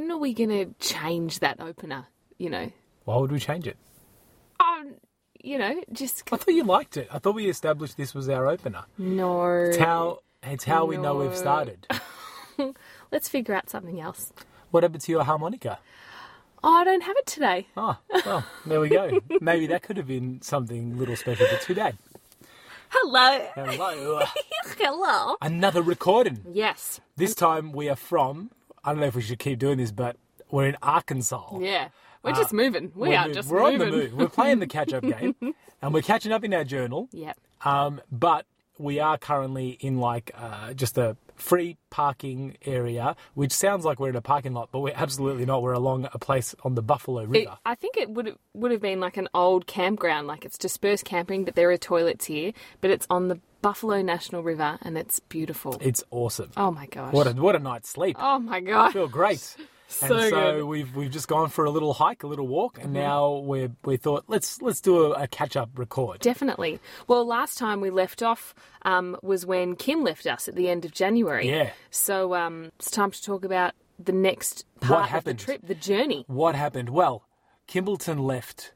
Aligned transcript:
when 0.00 0.10
are 0.10 0.18
we 0.18 0.32
going 0.32 0.48
to 0.50 0.74
change 0.80 1.40
that 1.40 1.60
opener? 1.60 2.06
You 2.38 2.50
know, 2.50 2.72
Why 3.04 3.16
would 3.18 3.30
we 3.30 3.38
change 3.38 3.66
it? 3.66 3.76
um, 4.58 4.94
you 5.42 5.58
know, 5.58 5.82
just 5.92 6.22
I 6.32 6.36
thought 6.36 6.54
you 6.54 6.64
liked 6.64 6.96
it. 6.96 7.08
I 7.10 7.18
thought 7.18 7.34
we 7.34 7.48
established 7.48 7.96
this 7.96 8.14
was 8.14 8.28
our 8.28 8.46
opener. 8.46 8.84
no. 8.98 9.44
It's 9.66 9.76
how 9.76 10.20
it's 10.42 10.64
how 10.64 10.86
we 10.86 10.96
know 10.96 11.16
we've 11.16 11.36
started. 11.36 11.86
Let's 13.12 13.28
figure 13.28 13.54
out 13.54 13.68
something 13.68 14.00
else. 14.00 14.32
What 14.70 14.82
happened 14.84 15.02
to 15.02 15.12
your 15.12 15.24
harmonica? 15.24 15.78
Oh, 16.62 16.74
I 16.74 16.84
don't 16.84 17.02
have 17.02 17.16
it 17.16 17.26
today. 17.26 17.66
Oh, 17.76 17.96
well, 18.26 18.44
there 18.66 18.80
we 18.80 18.90
go. 18.90 19.18
Maybe 19.40 19.66
that 19.68 19.82
could 19.82 19.96
have 19.96 20.06
been 20.06 20.42
something 20.42 20.98
little 20.98 21.16
special, 21.16 21.46
for 21.46 21.56
today. 21.64 21.92
Hello. 22.90 23.46
Hello. 23.54 24.24
Hello. 24.78 25.36
Another 25.40 25.80
recording. 25.80 26.40
Yes. 26.52 27.00
This 27.16 27.34
time 27.34 27.72
we 27.72 27.88
are 27.88 27.96
from, 27.96 28.50
I 28.84 28.92
don't 28.92 29.00
know 29.00 29.06
if 29.06 29.14
we 29.14 29.22
should 29.22 29.38
keep 29.38 29.58
doing 29.58 29.78
this, 29.78 29.92
but 29.92 30.16
we're 30.50 30.66
in 30.66 30.76
Arkansas. 30.82 31.58
Yeah. 31.60 31.88
We're 32.22 32.32
just 32.32 32.52
moving. 32.52 32.92
We 32.94 33.14
are 33.14 33.28
mov- 33.28 33.34
just 33.34 33.48
we're 33.48 33.62
moving. 33.62 33.80
on 33.82 33.90
the 33.90 33.96
move. 33.96 34.12
We're 34.14 34.28
playing 34.28 34.58
the 34.58 34.66
catch 34.76 34.92
up 34.92 35.02
game 35.02 35.34
and 35.80 35.94
we're 35.94 36.02
catching 36.02 36.32
up 36.32 36.44
in 36.44 36.52
our 36.52 36.64
journal. 36.64 37.08
Yeah. 37.12 37.32
Um, 37.64 38.00
but 38.12 38.44
we 38.78 39.00
are 39.00 39.16
currently 39.16 39.70
in 39.80 39.98
like 39.98 40.30
uh, 40.34 40.74
just 40.74 40.98
a 40.98 41.16
free 41.36 41.78
parking 41.88 42.58
area, 42.66 43.16
which 43.34 43.52
sounds 43.52 43.86
like 43.86 43.98
we're 43.98 44.10
in 44.10 44.16
a 44.16 44.20
parking 44.20 44.52
lot, 44.52 44.68
but 44.70 44.80
we're 44.80 44.92
absolutely 44.94 45.46
not. 45.46 45.62
We're 45.62 45.72
along 45.72 46.08
a 46.12 46.18
place 46.18 46.54
on 46.62 46.74
the 46.74 46.82
Buffalo 46.82 47.20
It, 47.22 47.28
River. 47.28 47.58
I 47.64 47.74
think 47.74 47.96
it 47.96 48.10
would 48.10 48.36
would 48.52 48.70
have 48.72 48.82
been 48.82 49.00
like 49.00 49.16
an 49.16 49.28
old 49.32 49.66
campground, 49.66 50.26
like 50.26 50.44
it's 50.44 50.58
dispersed 50.58 51.06
camping, 51.06 51.44
but 51.44 51.54
there 51.54 51.70
are 51.70 51.78
toilets 51.78 52.26
here. 52.26 52.52
But 52.82 52.90
it's 52.90 53.06
on 53.08 53.28
the 53.28 53.40
Buffalo 53.62 54.02
National 54.02 54.42
River, 54.42 54.78
and 54.82 54.96
it's 54.98 55.20
beautiful. 55.20 55.76
it's 55.80 56.02
awesome. 56.10 56.50
oh 56.56 56.70
my 56.70 56.86
gosh! 56.86 57.12
What 57.12 57.26
a 57.26 57.32
what 57.32 57.56
a 57.56 57.58
night's 57.58 57.88
sleep. 57.90 58.16
oh 58.20 58.38
my 58.38 58.60
gosh! 58.60 58.90
I 58.90 58.92
feel 58.92 59.08
great. 59.08 59.56
So 59.92 60.06
and 60.06 60.30
so 60.30 60.52
good. 60.58 60.64
we've 60.66 60.94
we've 60.94 61.10
just 61.10 61.26
gone 61.26 61.48
for 61.48 61.64
a 61.64 61.70
little 61.70 61.92
hike, 61.92 62.22
a 62.22 62.28
little 62.28 62.46
walk, 62.46 62.76
and 62.78 62.90
Mm-hmm. 62.94 62.94
now 62.94 63.38
we're 63.38 63.72
we 63.84 63.96
thought 63.96 64.22
let's 64.28 64.62
let's 64.62 64.80
do 64.80 65.06
a, 65.12 65.22
a 65.22 65.26
catch 65.26 65.56
up 65.56 65.70
record. 65.74 66.20
Definitely. 66.20 66.78
Well, 67.08 67.26
last 67.26 67.58
time 67.58 67.80
we 67.80 67.90
left 67.90 68.22
off 68.22 68.54
um, 68.82 69.16
was 69.20 69.44
when 69.44 69.74
Kim 69.74 70.04
left 70.04 70.28
us 70.28 70.46
at 70.46 70.54
the 70.54 70.68
end 70.68 70.84
of 70.84 70.92
January. 70.92 71.48
Yeah. 71.50 71.70
So 71.90 72.36
um, 72.36 72.70
it's 72.78 72.92
time 72.92 73.10
to 73.10 73.20
talk 73.20 73.44
about 73.44 73.72
the 73.98 74.12
next 74.12 74.64
What 74.78 75.08
part 75.08 75.12
of 75.12 75.24
the 75.24 75.34
trip, 75.34 75.62
the 75.66 75.74
journey. 75.74 76.24
What 76.28 76.54
happened? 76.54 76.90
Well, 76.90 77.24
Kimbleton 77.66 78.20
left 78.20 78.70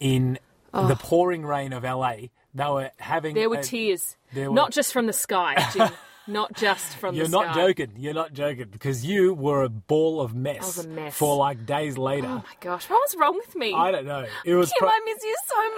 in 0.00 0.36
the 0.72 0.96
pouring 0.98 1.46
rain 1.46 1.72
of 1.72 1.84
LA. 1.84 2.14
They 2.54 2.64
were 2.64 2.90
having. 2.98 3.34
There 3.34 3.48
were 3.50 3.58
a- 3.58 3.62
tears, 3.62 4.16
there 4.32 4.50
were- 4.50 4.54
not 4.56 4.72
just 4.72 4.92
from 4.92 5.06
the 5.06 5.12
sky, 5.12 5.54
Jim. 5.72 5.90
not 6.26 6.52
just 6.54 6.96
from 6.96 7.14
You're 7.14 7.26
the 7.26 7.30
not 7.30 7.54
joking. 7.54 7.92
You're 7.96 8.14
not 8.14 8.32
joking 8.32 8.68
because 8.70 9.04
you 9.04 9.34
were 9.34 9.62
a 9.64 9.68
ball 9.68 10.20
of 10.20 10.34
mess. 10.34 10.56
I 10.62 10.66
was 10.66 10.78
a 10.84 10.88
mess. 10.88 11.16
for 11.16 11.36
like 11.36 11.64
days 11.66 11.96
later. 11.98 12.26
Oh 12.28 12.34
my 12.46 12.54
gosh, 12.60 12.88
what 12.90 13.00
was 13.00 13.16
wrong 13.18 13.34
with 13.36 13.54
me? 13.56 13.72
I 13.74 13.90
don't 13.90 14.04
know. 14.04 14.26
It 14.44 14.54
was. 14.54 14.72
Kim, 14.78 14.88
I 14.88 15.00
miss 15.04 15.24
you 15.24 15.36
so 15.46 15.76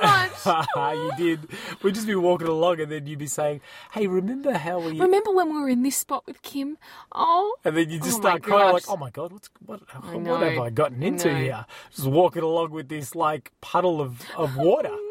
much. 0.57 0.77
you 1.19 1.37
did. 1.37 1.51
We'd 1.83 1.95
just 1.95 2.07
be 2.07 2.15
walking 2.15 2.49
along, 2.49 2.81
and 2.81 2.91
then 2.91 3.07
you'd 3.07 3.19
be 3.19 3.27
saying, 3.27 3.61
"Hey, 3.93 4.07
remember 4.07 4.53
how 4.53 4.81
we?" 4.81 4.99
Remember 4.99 5.31
when 5.33 5.55
we 5.55 5.61
were 5.61 5.69
in 5.69 5.83
this 5.83 5.97
spot 5.97 6.27
with 6.27 6.43
Kim? 6.43 6.77
Oh, 7.15 7.55
And 7.65 7.77
then 7.77 7.89
you 7.91 7.99
just 7.99 8.17
Oh 8.19 8.21
start 8.21 8.43
crying 8.43 8.73
like, 8.73 8.89
"Oh 8.91 8.97
my 8.97 9.11
god, 9.11 9.33
what's 9.33 9.49
what? 9.65 9.81
What 10.15 10.43
have 10.43 10.59
I 10.59 10.71
gotten 10.71 11.03
into 11.03 11.29
know. 11.33 11.39
here?" 11.39 11.67
Just 11.95 12.09
walking 12.09 12.43
along 12.43 12.71
with 12.73 12.89
this 12.89 13.15
like 13.15 13.53
puddle 13.61 14.01
of, 14.01 14.21
of 14.37 14.57
water. 14.57 14.95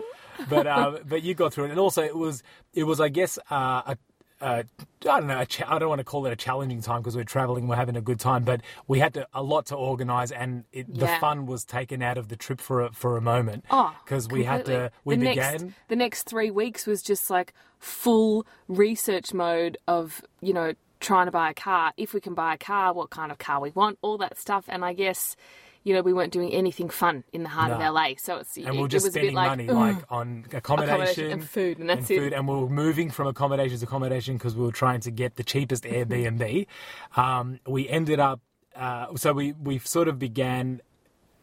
but 0.50 0.67
um, 0.67 1.00
but 1.08 1.23
you 1.23 1.34
got 1.34 1.53
through 1.53 1.66
it, 1.66 1.72
and 1.72 1.80
also 1.80 2.03
it 2.03 2.16
was 2.16 2.44
it 2.73 2.84
was 2.84 3.00
I 3.00 3.09
guess 3.09 3.38
uh, 3.50 3.81
a. 3.86 3.97
Uh, 4.39 4.64
I 5.03 5.20
don't 5.20 5.28
know. 5.28 5.39
A 5.39 5.45
cha- 5.45 5.72
I 5.72 5.78
don't 5.78 5.89
want 5.89 6.00
to 6.00 6.03
call 6.03 6.25
it 6.25 6.34
a 6.34 6.36
challenging 6.36 6.81
time 6.81 7.02
because 7.02 7.16
we're 7.16 7.23
traveling, 7.23 7.67
we're 7.67 7.75
having 7.75 7.95
a 7.95 8.02
good 8.02 8.20
time, 8.20 8.44
but 8.44 8.62
we 8.88 8.97
had 8.97 9.14
to, 9.14 9.28
a 9.36 9.44
lot 9.44 9.67
to 9.67 9.75
organise, 9.75 10.31
and 10.31 10.64
it, 10.72 10.91
the 10.91 11.07
fun 11.19 11.46
was 11.46 11.63
taken 11.63 12.02
out 12.02 12.18
of 12.18 12.28
the 12.28 12.35
trip 12.35 12.59
for 12.59 12.81
a, 12.81 12.91
for 12.91 13.18
a 13.18 13.22
moment. 13.22 13.66
Oh, 13.69 13.96
because 14.03 14.28
we 14.29 14.44
had 14.44 14.66
to. 14.66 14.91
We 15.06 15.16
the 15.16 15.29
began. 15.29 15.52
Next, 15.52 15.66
the 15.90 15.96
next 15.96 16.24
three 16.24 16.50
weeks 16.50 16.88
was 16.88 17.03
just 17.03 17.29
like 17.29 17.53
full 17.78 18.47
research 18.68 19.31
mode 19.31 19.78
of, 19.88 20.23
you 20.41 20.53
know, 20.53 20.73
trying 21.00 21.28
to 21.28 21.31
buy 21.31 21.52
a 21.52 21.53
car. 21.53 21.94
If 21.96 22.16
we 22.16 22.19
can 22.19 22.34
buy 22.34 22.56
a 22.56 22.58
car, 22.58 22.94
what 22.94 23.12
kind 23.12 23.31
of 23.31 23.38
car 23.38 23.62
we 23.62 23.69
want, 23.69 24.00
all 24.02 24.18
that 24.18 24.40
stuff. 24.40 24.66
And 24.68 24.84
I 24.84 24.94
guess, 24.94 25.35
you 25.84 25.94
know, 25.94 26.02
we 26.02 26.14
weren't 26.14 26.31
doing 26.31 26.52
anything 26.53 26.90
fun 26.90 27.24
in 27.34 27.44
the 27.44 27.50
heart 27.50 27.69
No. 27.72 27.75
of 27.88 27.94
LA. 27.94 28.09
So 28.18 28.38
it's, 28.38 28.56
and 28.58 28.68
it, 28.68 28.72
we 28.74 28.80
were 28.80 28.86
it 28.86 28.90
just 28.90 29.06
was 29.06 29.16
a 29.16 29.19
bit 29.19 29.31
spending 29.31 29.36
like, 29.36 29.50
money 29.50 29.68
like 29.68 30.03
on 30.12 30.46
accommodation, 30.53 30.90
Accommodation 30.94 31.31
and 31.31 31.44
food, 31.50 31.80
and 31.80 31.90
that's 31.90 32.09
it. 32.09 32.19
food, 32.19 32.34
and 32.34 32.47
we 32.47 32.56
were 32.56 32.69
moving 32.69 33.09
from 33.09 33.28
accommodation 33.28 33.78
to 33.80 33.86
accommodation 33.86 34.38
because 34.38 34.56
we 34.56 34.64
were 34.64 34.72
trying 34.72 35.00
to 35.02 35.12
get 35.12 35.36
the 35.38 35.44
cheapest 35.44 35.84
Airbnb. 35.84 36.68
um, 37.16 37.59
we 37.68 37.90
ended 37.90 38.20
up, 38.20 38.41
uh, 38.75 39.08
so 39.16 39.34
we 39.34 39.53
we 39.53 39.80
sort 39.80 40.08
of 40.08 40.20
began 40.20 40.81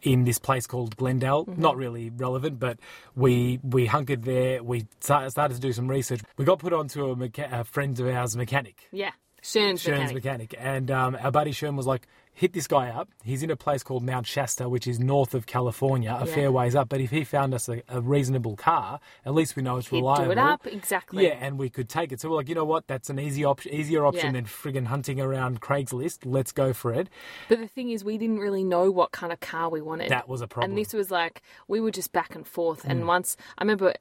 in 0.03 0.23
this 0.23 0.39
place 0.39 0.65
called 0.67 0.97
Glendale. 0.97 1.45
Mm-hmm. 1.45 1.61
Not 1.61 1.77
really 1.77 2.11
relevant, 2.11 2.61
but 2.61 2.79
we 3.17 3.59
we 3.65 3.87
hunkered 3.87 4.23
there. 4.23 4.63
We 4.63 4.87
sta- 5.01 5.29
started 5.31 5.55
to 5.55 5.61
do 5.61 5.73
some 5.73 5.89
research. 5.89 6.21
We 6.37 6.45
got 6.45 6.61
put 6.61 6.73
onto 6.73 7.11
a, 7.11 7.17
mecha- 7.17 7.53
a 7.53 7.65
friend 7.65 7.99
of 7.99 8.07
ours 8.07 8.37
mechanic. 8.37 8.87
yeah, 8.93 9.11
Shern's 9.43 9.81
Shern's 9.83 10.13
mechanic. 10.13 10.53
mechanic. 10.53 10.55
And 10.59 10.91
um, 10.91 11.17
our 11.21 11.31
buddy 11.31 11.53
Shern 11.53 11.77
was 11.77 11.87
like, 11.87 12.07
hit 12.35 12.53
this 12.53 12.69
guy 12.69 12.89
up. 12.89 13.09
He's 13.25 13.43
in 13.43 13.51
a 13.51 13.57
place 13.57 13.83
called 13.83 14.05
Mount 14.05 14.25
Shasta, 14.27 14.69
which 14.69 14.87
is 14.87 15.01
north 15.01 15.35
of 15.35 15.47
California, 15.47 16.17
a 16.21 16.25
Yeah. 16.25 16.33
fair 16.35 16.53
ways 16.53 16.77
up. 16.77 16.89
But 16.89 17.01
if 17.01 17.11
he 17.11 17.25
found 17.25 17.53
us 17.53 17.69
a, 17.69 17.83
a 17.89 18.01
reasonable 18.01 18.55
car, 18.55 19.01
at 19.27 19.35
least 19.35 19.57
we 19.57 19.63
know 19.63 19.77
it's 19.79 19.89
He'd 19.89 19.97
reliable. 19.97 20.27
do 20.27 20.31
it 20.31 20.39
up, 20.39 20.65
exactly. 20.67 21.25
Yeah, 21.27 21.37
and 21.41 21.59
we 21.59 21.69
could 21.69 21.89
take 21.89 22.13
it. 22.13 22.21
So 22.21 22.29
we're 22.31 22.37
like, 22.37 22.49
you 22.49 22.55
know 22.55 22.65
what? 22.65 22.87
That's 22.87 23.11
an 23.11 23.19
easy 23.19 23.45
option, 23.45 23.75
easier 23.75 24.07
option 24.07 24.27
Yeah. 24.27 24.33
than 24.41 24.45
friggin' 24.45 24.87
hunting 24.87 25.21
around 25.21 25.61
Craigslist. 25.61 26.19
Let's 26.25 26.53
go 26.53 26.73
for 26.73 26.93
it. 26.93 27.09
But 27.49 27.59
the 27.59 27.67
thing 27.67 27.91
is, 27.91 28.05
we 28.05 28.19
didn't 28.19 28.39
really 28.39 28.63
know 28.63 28.89
what 28.93 29.11
kind 29.11 29.33
of 29.33 29.41
car 29.41 29.69
we 29.69 29.81
wanted. 29.81 30.11
That 30.11 30.29
was 30.29 30.41
a 30.41 30.47
problem. 30.47 30.71
Mm. 30.71 30.75
And 30.75 30.79
this 30.87 30.93
was 30.93 31.11
like, 31.11 31.43
we 31.67 31.81
were 31.81 31.91
just 31.91 32.13
back 32.13 32.37
and 32.37 32.47
forth. 32.47 32.85
And 32.85 33.09
once, 33.09 33.37
I 33.59 33.63
remember, 33.65 33.95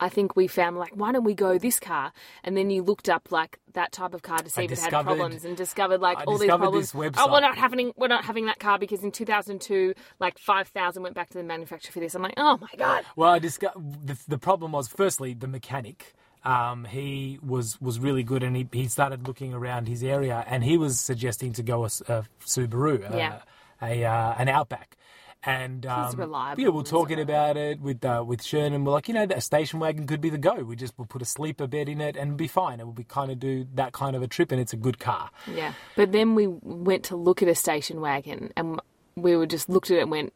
I 0.00 0.08
think 0.08 0.36
we 0.36 0.46
found 0.46 0.76
like, 0.76 0.92
why 0.94 1.12
don't 1.12 1.24
we 1.24 1.34
go 1.34 1.58
this 1.58 1.80
car? 1.80 2.12
And 2.44 2.56
then 2.56 2.70
you 2.70 2.82
looked 2.82 3.08
up 3.08 3.32
like 3.32 3.58
that 3.72 3.92
type 3.92 4.14
of 4.14 4.22
car 4.22 4.38
to 4.38 4.48
see 4.50 4.62
I 4.62 4.64
if 4.64 4.72
it 4.72 4.78
had 4.78 4.90
problems 4.90 5.44
and 5.44 5.56
discovered 5.56 6.00
like 6.00 6.18
I 6.18 6.24
all 6.24 6.38
these 6.38 6.48
problems. 6.48 6.94
Oh, 6.94 7.32
we're 7.32 7.40
not 7.40 7.58
having, 7.58 7.92
we're 7.96 8.08
not 8.08 8.24
having 8.24 8.46
that 8.46 8.58
car 8.58 8.78
because 8.78 9.02
in 9.02 9.10
2002, 9.10 9.94
like 10.20 10.38
5,000 10.38 11.02
went 11.02 11.14
back 11.14 11.30
to 11.30 11.38
the 11.38 11.44
manufacturer 11.44 11.92
for 11.92 12.00
this. 12.00 12.14
I'm 12.14 12.22
like, 12.22 12.34
oh 12.36 12.58
my 12.60 12.68
God. 12.76 13.04
Well, 13.16 13.30
I 13.30 13.38
disco- 13.40 13.72
the, 14.04 14.16
the 14.28 14.38
problem 14.38 14.72
was 14.72 14.88
firstly 14.88 15.34
the 15.34 15.48
mechanic. 15.48 16.14
Um, 16.44 16.84
he 16.84 17.40
was 17.44 17.80
was 17.80 17.98
really 17.98 18.22
good, 18.22 18.44
and 18.44 18.54
he, 18.56 18.68
he 18.72 18.86
started 18.86 19.26
looking 19.26 19.52
around 19.52 19.88
his 19.88 20.04
area, 20.04 20.44
and 20.48 20.62
he 20.62 20.78
was 20.78 21.00
suggesting 21.00 21.52
to 21.54 21.64
go 21.64 21.82
a, 21.82 21.86
a 22.08 22.24
Subaru, 22.46 23.00
Yeah. 23.12 23.40
a, 23.82 24.02
a 24.04 24.08
uh, 24.08 24.34
an 24.38 24.48
Outback. 24.48 24.96
And 25.44 25.86
um, 25.86 26.16
reliable 26.16 26.62
yeah, 26.62 26.68
we're 26.70 26.82
talking 26.82 27.20
about 27.20 27.56
it 27.56 27.80
with 27.80 28.04
uh, 28.04 28.24
with 28.26 28.42
Shern, 28.42 28.74
and 28.74 28.84
we're 28.84 28.92
like, 28.92 29.06
you 29.06 29.14
know, 29.14 29.24
that 29.24 29.42
station 29.44 29.78
wagon 29.78 30.06
could 30.06 30.20
be 30.20 30.30
the 30.30 30.38
go. 30.38 30.54
We 30.64 30.74
just 30.74 30.98
will 30.98 31.06
put 31.06 31.22
a 31.22 31.24
sleeper 31.24 31.68
bed 31.68 31.88
in 31.88 32.00
it 32.00 32.16
and 32.16 32.36
be 32.36 32.48
fine. 32.48 32.80
It 32.80 32.84
we'll 32.84 32.92
be 32.92 33.04
kind 33.04 33.30
of 33.30 33.38
do 33.38 33.66
that 33.74 33.92
kind 33.92 34.16
of 34.16 34.22
a 34.22 34.26
trip, 34.26 34.50
and 34.50 34.60
it's 34.60 34.72
a 34.72 34.76
good 34.76 34.98
car. 34.98 35.30
Yeah. 35.46 35.74
But 35.94 36.10
then 36.10 36.34
we 36.34 36.48
went 36.48 37.04
to 37.04 37.16
look 37.16 37.40
at 37.40 37.48
a 37.48 37.54
station 37.54 38.00
wagon 38.00 38.52
and 38.56 38.80
we 39.14 39.36
were 39.36 39.46
just 39.46 39.68
looked 39.68 39.90
at 39.92 39.98
it 39.98 40.02
and 40.02 40.10
went, 40.10 40.32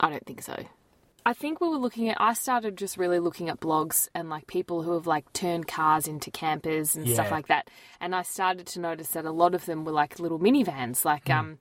I 0.00 0.08
don't 0.08 0.24
think 0.24 0.42
so. 0.42 0.64
I 1.26 1.32
think 1.32 1.60
we 1.60 1.68
were 1.68 1.78
looking 1.78 2.10
at, 2.10 2.18
I 2.20 2.34
started 2.34 2.76
just 2.76 2.98
really 2.98 3.18
looking 3.18 3.48
at 3.48 3.58
blogs 3.58 4.08
and 4.14 4.28
like 4.28 4.46
people 4.46 4.82
who 4.82 4.92
have 4.92 5.06
like 5.06 5.30
turned 5.32 5.66
cars 5.66 6.06
into 6.06 6.30
campers 6.30 6.96
and 6.96 7.08
stuff 7.08 7.30
like 7.30 7.46
that. 7.46 7.68
And 7.98 8.14
I 8.14 8.22
started 8.22 8.66
to 8.68 8.80
notice 8.80 9.08
that 9.08 9.24
a 9.24 9.30
lot 9.30 9.54
of 9.54 9.64
them 9.64 9.84
were 9.86 9.92
like 9.92 10.18
little 10.18 10.38
minivans, 10.38 11.04
like, 11.04 11.28
Hmm. 11.28 11.32
um, 11.32 11.58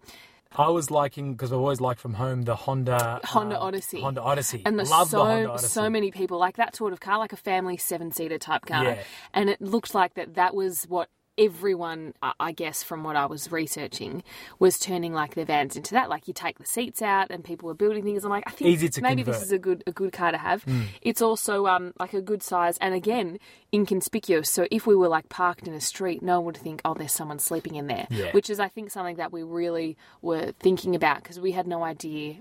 I 0.55 0.69
was 0.69 0.91
liking 0.91 1.33
because 1.33 1.51
I've 1.51 1.59
always 1.59 1.81
liked 1.81 1.99
from 1.99 2.13
home 2.13 2.43
the 2.43 2.55
Honda 2.55 3.19
Honda 3.23 3.57
um, 3.57 3.63
Odyssey. 3.67 4.01
Honda 4.01 4.21
Odyssey. 4.21 4.61
and 4.65 4.77
there's 4.77 4.89
Love 4.89 5.09
so 5.09 5.17
the 5.19 5.23
Honda 5.25 5.49
Odyssey. 5.51 5.67
so 5.67 5.89
many 5.89 6.11
people 6.11 6.37
like 6.37 6.57
that 6.57 6.75
sort 6.75 6.93
of 6.93 6.99
car, 6.99 7.17
like 7.17 7.33
a 7.33 7.37
family 7.37 7.77
seven 7.77 8.11
seater 8.11 8.37
type 8.37 8.65
car, 8.65 8.83
Yeah. 8.83 9.03
and 9.33 9.49
it 9.49 9.61
looked 9.61 9.93
like 9.95 10.13
that 10.15 10.35
that 10.35 10.53
was 10.55 10.83
what 10.85 11.09
everyone, 11.37 12.13
I- 12.39 12.51
guess, 12.51 12.83
from 12.83 13.03
what 13.03 13.15
I 13.15 13.25
was 13.25 13.51
researching, 13.51 14.23
was 14.59 14.77
turning 14.77 15.13
like 15.13 15.33
their 15.35 15.45
vans 15.45 15.75
into 15.75 15.93
that. 15.93 16.09
Like 16.09 16.27
you 16.27 16.33
take 16.33 16.59
the 16.59 16.65
seats 16.65 17.01
out, 17.01 17.31
and 17.31 17.43
people 17.43 17.67
were 17.67 17.73
building 17.73 18.03
things. 18.03 18.23
I'm 18.23 18.29
like, 18.29 18.43
I 18.47 18.51
think 18.51 18.69
Easy 18.69 18.89
to 18.89 19.01
maybe 19.01 19.23
convert. 19.23 19.39
this 19.39 19.43
is 19.47 19.51
a 19.51 19.57
good 19.57 19.83
a 19.87 19.91
good 19.91 20.11
car 20.13 20.31
to 20.31 20.37
have. 20.37 20.63
It's 21.01 21.21
also 21.21 21.65
um 21.67 21.93
like 21.99 22.13
a 22.13 22.21
good 22.21 22.43
size, 22.43 22.77
and 22.79 22.93
again 22.93 23.39
inconspicuous. 23.73 24.49
So 24.49 24.67
if 24.69 24.85
we 24.85 24.95
were 24.95 25.07
like 25.07 25.29
parked 25.29 25.67
in 25.67 25.73
a 25.73 25.81
street, 25.81 26.21
no 26.21 26.39
one 26.39 26.45
would 26.45 26.57
think, 26.57 26.81
oh, 26.85 26.93
there's 26.93 27.11
someone 27.11 27.39
sleeping 27.39 27.75
in 27.75 27.87
there. 27.87 28.05
Yeah. 28.11 28.31
Which 28.31 28.49
is, 28.51 28.59
I 28.59 28.67
think, 28.67 28.91
something 28.91 29.15
that 29.15 29.31
we 29.33 29.41
really 29.43 29.97
were 30.21 30.51
thinking 30.59 30.95
about 30.95 31.23
because 31.23 31.39
we 31.39 31.53
had 31.53 31.65
no 31.67 31.83
idea 31.83 32.35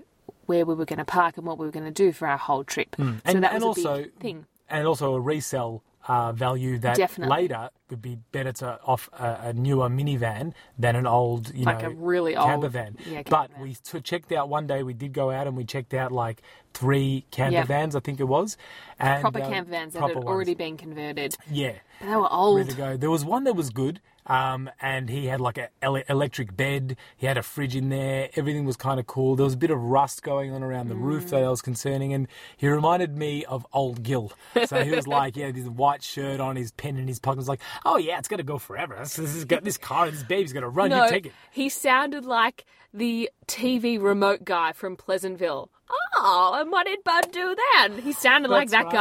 where 0.45 0.65
we 0.65 0.75
were 0.75 0.85
going 0.85 0.99
to 0.99 1.05
park 1.05 1.37
and 1.37 1.45
what 1.47 1.57
we 1.57 1.65
were 1.65 1.71
going 1.71 1.85
to 1.85 1.91
do 1.91 2.11
for 2.11 2.27
our 2.27 2.37
whole 2.37 2.63
trip. 2.63 2.95
So 2.97 3.03
Hmm. 3.03 3.15
and, 3.25 3.43
that 3.43 3.53
and 3.55 3.63
was 3.63 3.77
a 3.83 3.89
also 3.89 4.03
big 4.03 4.13
thing. 4.19 4.45
and 4.69 4.85
also 4.87 5.15
a 5.15 5.19
resell 5.19 5.81
uh, 6.07 6.31
value 6.33 6.77
that 6.79 6.95
Definitely. 6.97 7.35
later 7.43 7.69
would 7.89 8.01
be 8.01 8.17
better 8.31 8.51
to 8.51 8.79
off 8.85 9.09
a, 9.13 9.39
a 9.49 9.53
newer 9.53 9.87
minivan 9.89 10.53
than 10.77 10.95
an 10.95 11.07
old, 11.07 11.53
you 11.55 11.63
Like 11.65 11.81
know, 11.81 11.89
a 11.89 11.93
really 11.93 12.33
camper 12.33 12.65
old- 12.65 12.71
van. 12.73 12.97
yeah, 13.05 13.23
camper 13.23 13.29
but 13.29 13.51
van. 13.51 13.61
we 13.61 13.73
t- 13.75 14.01
checked 14.01 14.31
out 14.31 14.49
one 14.49 14.67
day. 14.67 14.83
We 14.83 14.93
did 14.93 15.13
go 15.13 15.31
out 15.31 15.47
and 15.47 15.55
we 15.55 15.63
checked 15.63 15.93
out 15.93 16.11
like 16.11 16.41
three 16.73 17.25
camper 17.31 17.63
vans, 17.65 17.95
I 17.95 17.99
think 18.01 18.19
it 18.19 18.25
was, 18.25 18.57
and 18.99 19.21
Proper 19.21 19.41
uh, 19.41 19.49
camper 19.49 19.69
vans 19.71 19.93
that 19.93 20.01
had 20.01 20.15
ones. 20.15 20.25
already 20.27 20.55
been 20.55 20.75
converted. 20.77 21.35
yeah. 21.49 21.73
But 21.99 22.09
they 22.09 22.15
were 22.15 22.31
old. 22.33 22.57
Ready 22.57 22.71
to 22.71 22.75
go. 22.77 22.97
There 22.97 23.11
was 23.11 23.23
one 23.23 23.43
that 23.45 23.55
was 23.55 23.69
good. 23.69 24.01
Um, 24.25 24.69
and 24.81 25.09
he 25.09 25.25
had 25.25 25.41
like 25.41 25.57
an 25.57 25.67
ele- 25.81 26.03
electric 26.07 26.55
bed. 26.55 26.97
He 27.17 27.27
had 27.27 27.37
a 27.37 27.43
fridge 27.43 27.75
in 27.75 27.89
there. 27.89 28.29
Everything 28.35 28.65
was 28.65 28.77
kind 28.77 28.99
of 28.99 29.07
cool. 29.07 29.35
There 29.35 29.43
was 29.43 29.53
a 29.53 29.57
bit 29.57 29.71
of 29.71 29.79
rust 29.79 30.23
going 30.23 30.53
on 30.53 30.63
around 30.63 30.87
the 30.89 30.95
roof 30.95 31.29
that 31.29 31.43
I 31.43 31.49
was 31.49 31.61
concerning. 31.61 32.13
And 32.13 32.27
he 32.55 32.67
reminded 32.67 33.17
me 33.17 33.43
of 33.45 33.65
old 33.73 34.03
Gil. 34.03 34.31
So 34.65 34.83
he 34.83 34.91
was 34.91 35.07
like, 35.19 35.35
yeah, 35.35 35.51
this 35.51 35.67
white 35.67 36.03
shirt 36.03 36.39
on, 36.39 36.55
his 36.55 36.71
pen 36.71 36.97
in 36.97 37.07
his 37.07 37.19
pocket. 37.19 37.37
I 37.37 37.39
was 37.39 37.47
like, 37.49 37.61
oh 37.85 37.97
yeah, 37.97 38.17
it's 38.19 38.27
gonna 38.27 38.43
go 38.43 38.57
forever. 38.57 38.95
This, 38.99 39.15
this, 39.15 39.35
is, 39.35 39.45
this 39.45 39.77
car, 39.77 40.09
this 40.09 40.23
baby's 40.23 40.53
gonna 40.53 40.69
run. 40.69 40.89
No, 40.89 41.03
You 41.03 41.09
take 41.09 41.25
it. 41.27 41.31
he 41.51 41.67
sounded 41.69 42.25
like 42.25 42.65
the 42.93 43.29
TV 43.47 44.01
remote 44.01 44.45
guy 44.45 44.71
from 44.71 44.95
Pleasantville. 44.95 45.69
Oh, 45.89 45.97
and 46.25 46.71
what 46.71 46.85
did 46.87 47.03
Bud 47.03 47.31
do 47.31 47.55
then? 47.75 47.97
He 47.99 48.13
sounded 48.13 48.49
like 48.49 48.69
that 48.69 48.89
That's 48.91 48.93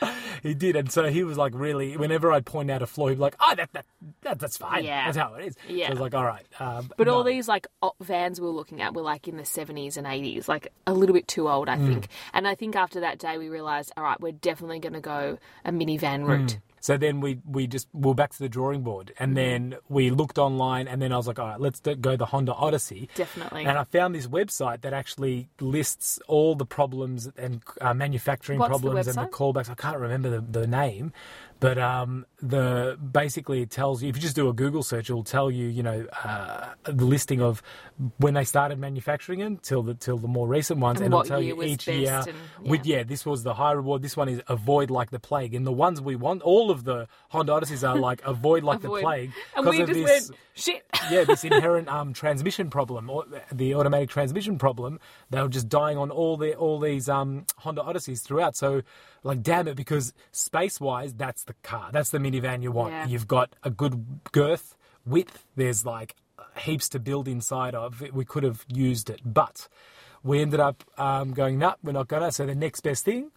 guy. 0.00 0.12
He 0.42 0.54
did, 0.54 0.74
and 0.74 0.90
so 0.90 1.04
he 1.08 1.22
was 1.22 1.36
like 1.36 1.52
really. 1.54 1.98
Whenever 1.98 2.32
I'd 2.32 2.46
point 2.46 2.70
out 2.70 2.80
a 2.80 2.86
flaw, 2.86 3.08
he'd 3.08 3.16
be 3.16 3.20
like, 3.20 3.36
"Oh, 3.40 3.54
that, 3.56 3.70
that, 3.74 3.84
that 4.22 4.38
that's 4.38 4.56
fine. 4.56 4.84
Yeah. 4.84 5.04
That's 5.04 5.18
how 5.18 5.34
it 5.34 5.44
is." 5.44 5.56
Yeah. 5.68 5.86
So 5.86 5.90
I 5.90 5.92
was 5.92 6.00
like, 6.00 6.14
"All 6.14 6.24
right." 6.24 6.46
Um, 6.58 6.90
But 6.96 7.08
all 7.08 7.24
these 7.24 7.46
like 7.46 7.66
vans 8.00 8.40
we 8.40 8.46
were 8.46 8.52
looking 8.54 8.80
at 8.80 8.94
were 8.94 9.02
like 9.02 9.28
in 9.28 9.36
the 9.36 9.42
70s 9.42 9.98
and 9.98 10.06
80s, 10.06 10.48
like 10.48 10.72
a 10.86 10.94
little 10.94 11.12
bit 11.14 11.28
too 11.28 11.46
old, 11.50 11.68
I 11.68 11.76
Mm. 11.76 11.88
think. 11.88 12.08
And 12.32 12.48
I 12.48 12.54
think 12.54 12.74
after 12.74 13.00
that 13.00 13.18
day 13.18 13.36
we 13.36 13.50
realised, 13.50 13.92
all 13.98 14.04
right, 14.04 14.18
we're 14.18 14.32
definitely 14.32 14.78
going 14.78 14.94
to 14.94 15.00
go 15.00 15.36
a 15.66 15.70
minivan 15.72 16.26
route. 16.26 16.58
So 16.80 16.96
then 16.96 17.20
we 17.20 17.38
we 17.46 17.66
just 17.66 17.88
we 17.92 18.08
were 18.08 18.14
back 18.14 18.30
to 18.32 18.38
the 18.38 18.48
drawing 18.48 18.82
board, 18.82 19.08
Mm-hmm. 19.14 19.22
and 19.24 19.36
then 19.36 19.76
we 19.88 20.10
looked 20.10 20.38
online, 20.38 20.88
and 20.88 21.00
then 21.00 21.12
I 21.12 21.16
was 21.16 21.26
like, 21.26 21.38
all 21.38 21.46
right, 21.46 21.60
let's 21.60 21.80
go 21.80 22.16
the 22.16 22.26
Honda 22.26 22.54
Odyssey. 22.54 23.08
Definitely. 23.14 23.64
And 23.64 23.78
I 23.78 23.84
found 23.84 24.14
this 24.14 24.26
website 24.26 24.80
that 24.82 24.92
actually 24.92 25.48
lists 25.60 26.18
all 26.26 26.54
the 26.54 26.66
problems 26.66 27.28
and 27.36 27.62
uh, 27.80 27.94
manufacturing 27.94 28.58
What's 28.58 28.68
the 28.72 28.78
problems 28.78 29.06
and 29.08 29.16
the 29.16 29.30
callbacks. 29.30 29.70
I 29.70 29.74
can't 29.74 29.98
remember 29.98 30.30
the, 30.30 30.40
the 30.40 30.66
name, 30.66 31.12
but 31.60 31.78
um, 31.78 32.26
the 32.42 32.98
basically 33.12 33.60
it 33.62 33.70
tells 33.70 34.02
you 34.02 34.08
if 34.08 34.16
you 34.16 34.22
just 34.22 34.34
do 34.34 34.48
a 34.48 34.52
Google 34.52 34.82
search, 34.82 35.10
it'll 35.10 35.22
tell 35.22 35.50
you 35.50 35.66
you 35.66 35.82
know 35.82 36.06
uh, 36.24 36.70
the 36.84 37.04
listing 37.04 37.40
of 37.42 37.62
when 38.16 38.34
they 38.34 38.44
started 38.44 38.78
manufacturing 38.78 39.40
them 39.40 39.58
till 39.58 39.82
the 39.82 39.94
till 39.94 40.16
the 40.18 40.28
more 40.28 40.48
recent 40.48 40.80
ones, 40.80 41.00
And 41.00 41.06
and 41.06 41.14
it'll 41.14 41.24
tell 41.24 41.42
you 41.42 41.62
each 41.62 41.86
year. 41.86 42.22
and- 42.26 42.68
With 42.70 42.84
yeah. 42.86 42.98
yeah, 42.98 43.02
this 43.04 43.24
was 43.26 43.42
the 43.42 43.54
high 43.54 43.72
reward. 43.72 44.02
This 44.02 44.16
one 44.16 44.28
is 44.28 44.40
avoid 44.48 44.90
like 44.90 45.10
the 45.10 45.20
plague, 45.20 45.54
and 45.54 45.66
the 45.66 45.72
ones 45.72 46.00
we 46.00 46.16
want, 46.16 46.42
all 46.42 46.70
of 46.70 46.84
the 46.84 47.06
Honda 47.28 47.52
Odysseys 47.54 47.84
are 47.84 47.96
like 47.96 48.22
avoid 48.24 48.64
like 48.64 48.82
Avoid. 48.82 48.98
the 48.98 49.02
plague 49.02 49.32
And 49.54 49.64
because 49.66 49.76
we 49.78 49.82
of 49.82 49.88
just 49.88 50.00
this. 50.06 50.28
went, 50.30 50.40
shit. 50.54 50.86
yeah, 51.10 51.24
this 51.24 51.44
inherent 51.50 51.88
um, 51.88 52.12
transmission 52.12 52.70
problem, 52.70 53.10
or 53.10 53.26
the 53.52 53.74
automatic 53.74 54.08
transmission 54.08 54.58
problem. 54.58 54.98
They 55.30 55.42
were 55.42 55.48
just 55.48 55.68
dying 55.68 55.98
on 55.98 56.10
all 56.10 56.36
the 56.38 56.54
all 56.54 56.80
these 56.80 57.08
um, 57.08 57.44
Honda 57.58 57.82
Odysseys 57.82 58.22
throughout. 58.22 58.56
So, 58.56 58.82
like, 59.22 59.42
damn 59.42 59.68
it, 59.68 59.76
because 59.76 60.12
space 60.32 60.80
wise, 60.80 61.14
that's 61.14 61.44
the 61.44 61.54
car, 61.62 61.90
that's 61.92 62.10
the 62.10 62.18
minivan 62.18 62.62
you 62.62 62.72
want. 62.72 62.92
Yeah. 62.92 63.06
You've 63.06 63.28
got 63.28 63.54
a 63.62 63.70
good 63.70 64.04
girth, 64.32 64.76
width. 65.04 65.44
There's 65.56 65.84
like 65.84 66.16
heaps 66.56 66.88
to 66.90 66.98
build 66.98 67.28
inside 67.28 67.74
of. 67.74 68.02
We 68.12 68.24
could 68.24 68.42
have 68.42 68.64
used 68.68 69.10
it, 69.10 69.20
but 69.24 69.68
we 70.22 70.40
ended 70.40 70.60
up 70.60 70.84
um, 70.98 71.32
going, 71.32 71.58
nah, 71.58 71.74
we're 71.82 71.92
not 71.92 72.08
gonna. 72.08 72.32
So 72.32 72.46
the 72.46 72.54
next 72.54 72.80
best 72.80 73.04
thing 73.04 73.30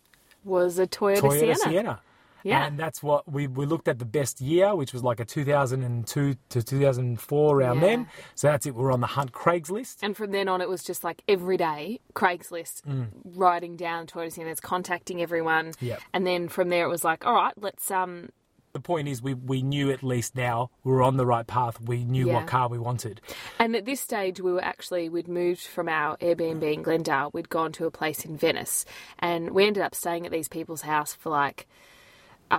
Was 0.44 0.80
a 0.80 0.88
Toyota, 0.88 1.21
Toyota 1.21 1.39
Sienna. 1.39 1.56
Sienna. 1.56 2.00
Yeah. 2.44 2.66
And 2.66 2.78
that's 2.80 3.01
what 3.01 3.31
we, 3.31 3.48
we 3.48 3.66
looked 3.66 3.88
at 3.88 4.00
the 4.00 4.06
best 4.06 4.42
year, 4.42 4.75
which 4.75 4.94
was 4.94 5.04
like 5.04 5.19
a 5.19 5.25
2002 5.25 6.36
to 6.50 6.63
2004 6.63 7.56
around 7.57 7.75
Yeah. 7.78 7.81
then. 7.81 8.07
So 8.36 8.48
that's 8.48 8.66
it. 8.66 8.75
We're 8.75 8.92
on 8.92 9.01
the 9.01 9.07
Hunt 9.07 9.31
Craigslist. 9.31 9.98
And 10.01 10.16
from 10.16 10.31
then 10.31 10.48
on, 10.48 10.62
it 10.62 10.69
was 10.69 10.84
just 10.84 11.04
like 11.04 11.24
every 11.28 11.57
day, 11.57 12.00
Craigslist, 12.13 12.81
writing 13.24 13.75
down 13.75 14.07
Toyota 14.07 14.34
Siennas, 14.38 14.62
contacting 14.62 15.22
everyone. 15.22 15.68
Mm. 15.74 15.75
Yep. 15.81 16.01
And 16.13 16.28
then 16.28 16.48
from 16.48 16.69
there, 16.69 16.86
it 16.86 16.90
was 16.90 17.04
like, 17.04 17.25
all 17.25 17.34
right, 17.34 17.54
let's 17.57 17.90
um, 17.92 18.30
The 18.74 18.80
point 18.80 19.07
is, 19.07 19.22
we, 19.22 19.36
we 19.36 19.62
knew 19.62 19.92
at 19.92 20.01
least 20.04 20.36
now 20.36 20.69
we 20.84 20.92
were 20.92 21.04
on 21.04 21.18
the 21.18 21.25
right 21.25 21.45
path. 21.45 21.80
We 21.80 22.04
knew 22.04 22.28
Yeah. 22.28 22.34
what 22.40 22.48
car 22.48 22.68
we 22.69 22.80
wanted. 22.80 23.22
And 23.60 23.75
at 23.75 23.86
this 23.86 24.01
stage, 24.01 24.42
we 24.42 24.51
were 24.51 24.63
actually, 24.63 25.10
we'd 25.10 25.28
moved 25.28 25.62
from 25.62 25.88
our 25.88 26.18
Airbnb 26.18 26.74
in 26.74 26.81
Glendale. 26.81 27.30
We'd 27.34 27.50
gone 27.50 27.72
to 27.74 27.86
a 27.86 27.92
place 27.92 28.25
in 28.25 28.36
Venice. 28.36 28.84
And 29.19 29.51
we 29.51 29.66
ended 29.68 29.84
up 29.84 29.94
staying 29.95 30.25
at 30.25 30.31
these 30.31 30.48
people's 30.50 30.81
house 30.81 31.13
for 31.13 31.30
like 31.30 31.68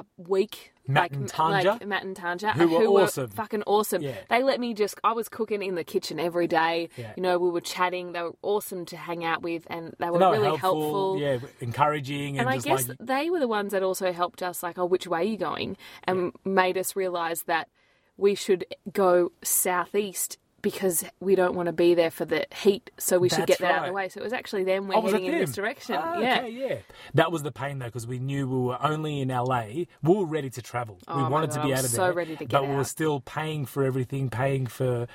a 0.00 0.04
week. 0.16 0.72
Matt 0.86 1.02
like, 1.02 1.12
and 1.12 1.30
Tanja? 1.30 1.64
Like 1.64 1.86
Matt 1.86 2.04
and 2.04 2.16
Tanja. 2.16 2.52
Who 2.52 2.92
were 2.92 3.02
awesome. 3.02 3.30
fucking 3.30 3.62
awesome. 3.62 4.02
Yeah. 4.02 4.16
They 4.28 4.42
let 4.42 4.60
me 4.60 4.74
just, 4.74 4.98
I 5.02 5.12
was 5.12 5.30
cooking 5.30 5.62
in 5.62 5.76
the 5.76 5.84
kitchen 5.84 6.20
every 6.20 6.46
day. 6.46 6.90
Yeah. 6.96 7.12
You 7.16 7.22
know, 7.22 7.38
we 7.38 7.50
were 7.50 7.62
chatting. 7.62 8.12
They 8.12 8.20
were 8.22 8.34
awesome 8.42 8.84
to 8.86 8.96
hang 8.96 9.24
out 9.24 9.42
with 9.42 9.66
and 9.68 9.94
they 9.98 10.10
were 10.10 10.18
No, 10.18 10.32
really 10.32 10.44
helpful, 10.58 11.16
helpful. 11.16 11.18
yeah, 11.20 11.38
encouraging, 11.60 12.38
and, 12.38 12.40
And 12.40 12.48
I 12.50 12.56
just 12.56 12.66
guess 12.66 12.88
like 12.88 12.98
they 13.00 13.30
were 13.30 13.40
the 13.40 13.48
ones 13.48 13.72
that 13.72 13.82
also 13.82 14.12
helped 14.12 14.42
us, 14.42 14.62
like, 14.62 14.78
oh, 14.78 14.84
which 14.84 15.06
way 15.06 15.20
are 15.20 15.22
you 15.22 15.38
going? 15.38 15.78
And 16.04 16.32
made 16.44 16.76
us 16.76 16.94
realise 16.94 17.42
that 17.44 17.68
we 18.16 18.34
should 18.34 18.66
go 18.92 19.32
southeast 19.42 20.38
because 20.64 21.04
we 21.20 21.36
don't 21.36 21.54
want 21.54 21.66
to 21.66 21.72
be 21.72 21.94
there 21.94 22.10
for 22.10 22.24
the 22.24 22.46
heat, 22.62 22.90
so 22.98 23.18
we 23.18 23.28
should 23.28 23.46
get 23.46 23.58
that 23.60 23.70
out 23.72 23.82
of 23.84 23.88
the 23.88 23.92
way. 23.92 24.08
So 24.08 24.20
it 24.20 24.24
was 24.24 24.32
actually 24.32 24.64
them 24.64 24.88
we're 24.88 24.96
Oh, 24.96 25.02
heading 25.02 25.26
in 25.26 25.38
this 25.38 25.52
direction. 25.52 25.96
Ah, 25.98 26.18
yeah. 26.18 26.38
okay, 26.38 26.48
yeah. 26.50 26.76
That 27.14 27.30
was 27.30 27.42
the 27.44 27.52
pain 27.52 27.78
though, 27.78 27.86
because 27.86 28.06
we 28.06 28.18
knew 28.18 28.48
we 28.48 28.58
were 28.68 28.78
only 28.82 29.20
in 29.20 29.28
LA. 29.28 29.64
We 30.02 30.14
were 30.16 30.26
ready 30.26 30.50
to 30.50 30.62
travel. 30.62 30.96
we 31.06 31.14
Oh, 31.14 31.20
my 31.20 31.28
wanted 31.28 31.50
God, 31.50 31.62
to 31.62 31.66
be 31.68 31.74
out 31.74 31.84
of 31.84 31.90
so 31.90 32.04
there. 32.04 32.12
ready 32.14 32.36
to 32.36 32.44
get 32.44 32.50
but 32.50 32.66
we 32.68 32.74
were 32.74 32.84
still 32.84 33.20
paying 33.20 33.66
for 33.66 33.84
everything, 33.84 34.30
paying 34.30 34.66
for, 34.66 35.06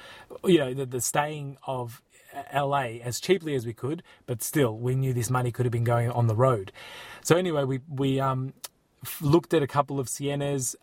you 0.45 0.59
know, 0.59 0.73
the, 0.73 0.85
the 0.85 1.01
staying 1.01 1.57
of 1.65 2.01
LA 2.53 2.99
as 3.03 3.19
cheaply 3.19 3.55
as 3.55 3.65
we 3.65 3.73
could. 3.73 4.03
But 4.27 4.43
still, 4.43 4.77
we 4.77 4.95
knew 4.95 5.13
this 5.13 5.31
money 5.31 5.51
could 5.51 5.65
have 5.65 5.73
been 5.73 5.83
going 5.83 6.11
on 6.11 6.27
the 6.27 6.35
road. 6.35 6.71
So 7.23 7.35
anyway, 7.37 7.63
we 7.63 7.79
we 7.89 8.19
um, 8.19 8.53
looked 9.19 9.53
at 9.55 9.63
a 9.63 9.67
couple 9.67 9.99
of 9.99 10.07
Siennas. 10.07 10.75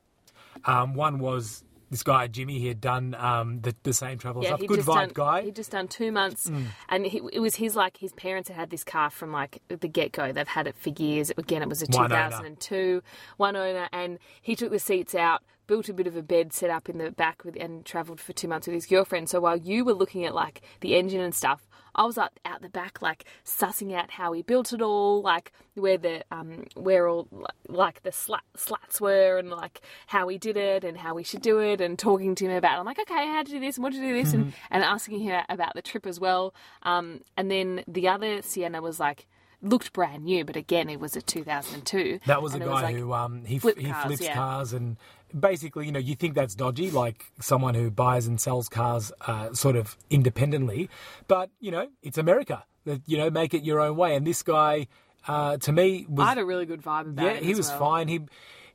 Um, 0.64 0.94
one 0.94 1.20
was. 1.20 1.62
This 1.90 2.02
guy 2.02 2.26
Jimmy, 2.26 2.58
he 2.58 2.66
had 2.66 2.80
done 2.80 3.14
um, 3.14 3.60
the, 3.60 3.74
the 3.82 3.92
same 3.92 4.18
travel 4.18 4.42
Yeah, 4.42 4.56
stuff. 4.56 4.66
Good 4.66 4.80
vibe 4.80 4.94
done, 4.94 5.10
guy. 5.14 5.40
Mm. 5.42 5.44
He'd 5.44 5.56
just 5.56 5.70
done 5.70 5.88
two 5.88 6.10
months, 6.10 6.50
and 6.88 7.06
he, 7.06 7.20
it 7.32 7.40
was 7.40 7.56
his 7.56 7.76
like 7.76 7.98
his 7.98 8.12
parents 8.12 8.48
had 8.48 8.56
had 8.56 8.70
this 8.70 8.82
car 8.84 9.10
from 9.10 9.32
like 9.32 9.62
the 9.68 9.88
get 9.88 10.12
go. 10.12 10.32
They've 10.32 10.48
had 10.48 10.66
it 10.66 10.76
for 10.76 10.90
years. 10.90 11.30
Again, 11.36 11.62
it 11.62 11.68
was 11.68 11.82
a 11.82 11.86
One 11.86 12.12
owner. 12.12 12.30
2002 12.30 13.02
one 13.36 13.56
owner, 13.56 13.88
and 13.92 14.18
he 14.42 14.56
took 14.56 14.70
the 14.70 14.78
seats 14.78 15.14
out, 15.14 15.42
built 15.66 15.88
a 15.88 15.94
bit 15.94 16.06
of 16.06 16.16
a 16.16 16.22
bed 16.22 16.52
set 16.52 16.70
up 16.70 16.88
in 16.88 16.98
the 16.98 17.10
back 17.10 17.44
with, 17.44 17.56
and 17.60 17.84
travelled 17.84 18.20
for 18.20 18.32
two 18.32 18.48
months 18.48 18.66
with 18.66 18.74
his 18.74 18.86
girlfriend. 18.86 19.28
So 19.28 19.40
while 19.40 19.56
you 19.56 19.84
were 19.84 19.94
looking 19.94 20.24
at 20.24 20.34
like 20.34 20.62
the 20.80 20.96
engine 20.96 21.20
and 21.20 21.34
stuff, 21.34 21.68
I 21.96 22.04
was 22.04 22.18
up 22.18 22.38
out 22.44 22.62
the 22.62 22.68
back 22.68 23.00
like 23.02 23.24
sussing 23.44 23.94
out 23.94 24.12
how 24.12 24.32
he 24.32 24.42
built 24.42 24.72
it 24.72 24.82
all, 24.82 25.22
like 25.22 25.52
where 25.74 25.98
the 25.98 26.22
um 26.30 26.66
where 26.74 27.08
all 27.08 27.26
like, 27.68 28.02
the 28.02 28.12
slat, 28.12 28.44
slats 28.54 29.00
were, 29.00 29.38
and 29.38 29.50
like 29.50 29.80
how 30.06 30.28
he 30.28 30.38
did 30.38 30.56
it 30.56 30.84
and 30.84 30.98
how 30.98 31.14
we 31.14 31.22
should 31.22 31.42
do 31.42 31.58
it, 31.58 31.80
and 31.80 31.98
talking 31.98 32.34
to 32.36 32.44
him 32.44 32.52
about. 32.52 32.76
It. 32.76 32.80
I'm 32.80 32.86
like, 32.86 33.00
okay, 33.00 33.26
how 33.26 33.42
to 33.42 33.50
do 33.50 33.58
this 33.58 33.76
and 33.76 33.84
what 33.84 33.94
to 33.94 34.00
do 34.00 34.12
this, 34.12 34.32
and 34.32 34.52
and 34.70 34.84
asking 34.84 35.20
him 35.20 35.42
about 35.48 35.74
the 35.74 35.82
trip 35.82 36.06
as 36.06 36.20
well. 36.20 36.54
Um, 36.82 37.22
and 37.36 37.50
then 37.50 37.82
the 37.88 38.08
other 38.08 38.42
Sienna 38.42 38.80
was 38.80 39.00
like. 39.00 39.26
Looked 39.62 39.94
brand 39.94 40.26
new, 40.26 40.44
but 40.44 40.54
again, 40.54 40.90
it 40.90 41.00
was 41.00 41.16
a 41.16 41.22
2002. 41.22 42.20
That 42.26 42.42
was 42.42 42.54
a 42.54 42.58
guy 42.58 42.66
like- 42.82 42.96
who 42.96 43.14
um, 43.14 43.46
he 43.46 43.54
he 43.54 43.58
cars, 43.58 44.04
flips 44.04 44.22
yeah. 44.22 44.34
cars 44.34 44.74
and 44.74 44.98
basically, 45.38 45.86
you 45.86 45.92
know, 45.92 45.98
you 45.98 46.14
think 46.14 46.34
that's 46.34 46.54
dodgy, 46.54 46.90
like 46.90 47.26
someone 47.40 47.74
who 47.74 47.90
buys 47.90 48.26
and 48.26 48.40
sells 48.40 48.68
cars 48.68 49.12
uh, 49.26 49.52
sort 49.52 49.76
of 49.76 49.96
independently, 50.10 50.88
but 51.28 51.50
you 51.60 51.70
know, 51.70 51.88
it's 52.02 52.18
America. 52.18 52.64
That 52.84 53.02
you 53.06 53.18
know, 53.18 53.30
make 53.30 53.52
it 53.52 53.64
your 53.64 53.80
own 53.80 53.96
way. 53.96 54.14
And 54.14 54.26
this 54.26 54.42
guy, 54.42 54.86
uh, 55.26 55.56
to 55.58 55.72
me, 55.72 56.06
was 56.08 56.24
I 56.24 56.28
had 56.30 56.38
a 56.38 56.44
really 56.44 56.66
good 56.66 56.82
vibe 56.82 57.08
about 57.08 57.24
yeah, 57.24 57.40
he 57.40 57.50
as 57.50 57.56
was 57.56 57.68
well. 57.70 57.78
fine. 57.80 58.08
He 58.08 58.20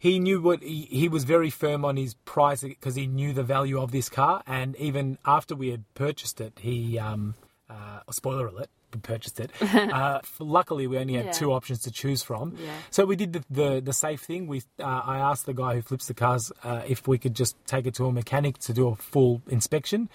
he 0.01 0.20
knew 0.20 0.41
what 0.41 0.63
he, 0.63 0.88
he 0.89 1.08
was 1.08 1.24
very 1.25 1.50
firm 1.51 1.86
on 1.86 1.96
his 1.96 2.15
price 2.25 2.62
because 2.62 2.96
he 2.96 3.06
knew 3.06 3.34
the 3.34 3.44
value 3.44 3.80
of 3.80 3.91
this 3.91 4.10
car. 4.10 4.41
And 4.48 4.75
even 4.77 5.20
after 5.25 5.56
we 5.56 5.70
had 5.70 5.86
purchased 5.94 6.41
it, 6.41 6.58
he 6.60 6.98
um, 6.98 7.36
uh, 7.72 8.12
spoiler 8.12 8.48
alert. 8.48 8.70
We 8.94 9.00
purchased 9.00 9.40
it. 9.40 9.51
uh, 9.62 10.20
luckily, 10.40 10.86
we 10.88 10.98
only 10.98 11.13
had 11.13 11.25
Yeah. 11.28 11.32
two 11.32 11.54
options 11.54 11.80
to 11.84 11.92
choose 11.92 12.22
from. 12.24 12.56
Yeah. 12.58 12.74
So 12.90 13.06
we 13.06 13.16
did 13.16 13.32
the, 13.34 13.44
the, 13.50 13.82
the 13.82 13.94
safe 13.94 14.22
thing. 14.22 14.48
We 14.48 14.63
uh, 14.80 14.84
I 15.06 15.18
asked 15.20 15.46
the 15.46 15.54
guy 15.54 15.75
who 15.75 15.82
flips 15.82 16.08
the 16.08 16.13
cars 16.13 16.51
uh, 16.63 16.82
if 16.86 17.08
we 17.08 17.18
could 17.18 17.34
just 17.34 17.56
take 17.66 17.86
it 17.88 17.94
to 17.96 18.06
a 18.08 18.12
mechanic 18.12 18.58
to 18.60 18.74
do 18.74 18.90
a 18.90 18.96
full 18.96 19.42
inspection. 19.48 20.10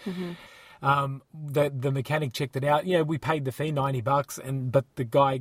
Um, 0.83 1.23
the 1.33 1.71
the 1.75 1.91
mechanic 1.91 2.35
checked 2.35 2.55
it 2.57 2.65
out. 2.65 2.87
You 2.87 2.99
know, 2.99 3.05
we 3.05 3.17
paid 3.17 3.47
the 3.47 3.53
fee 3.53 3.73
ninety 3.73 4.03
bucks, 4.03 4.37
and 4.39 4.71
but 4.71 4.85
the 4.97 5.05
guy 5.05 5.41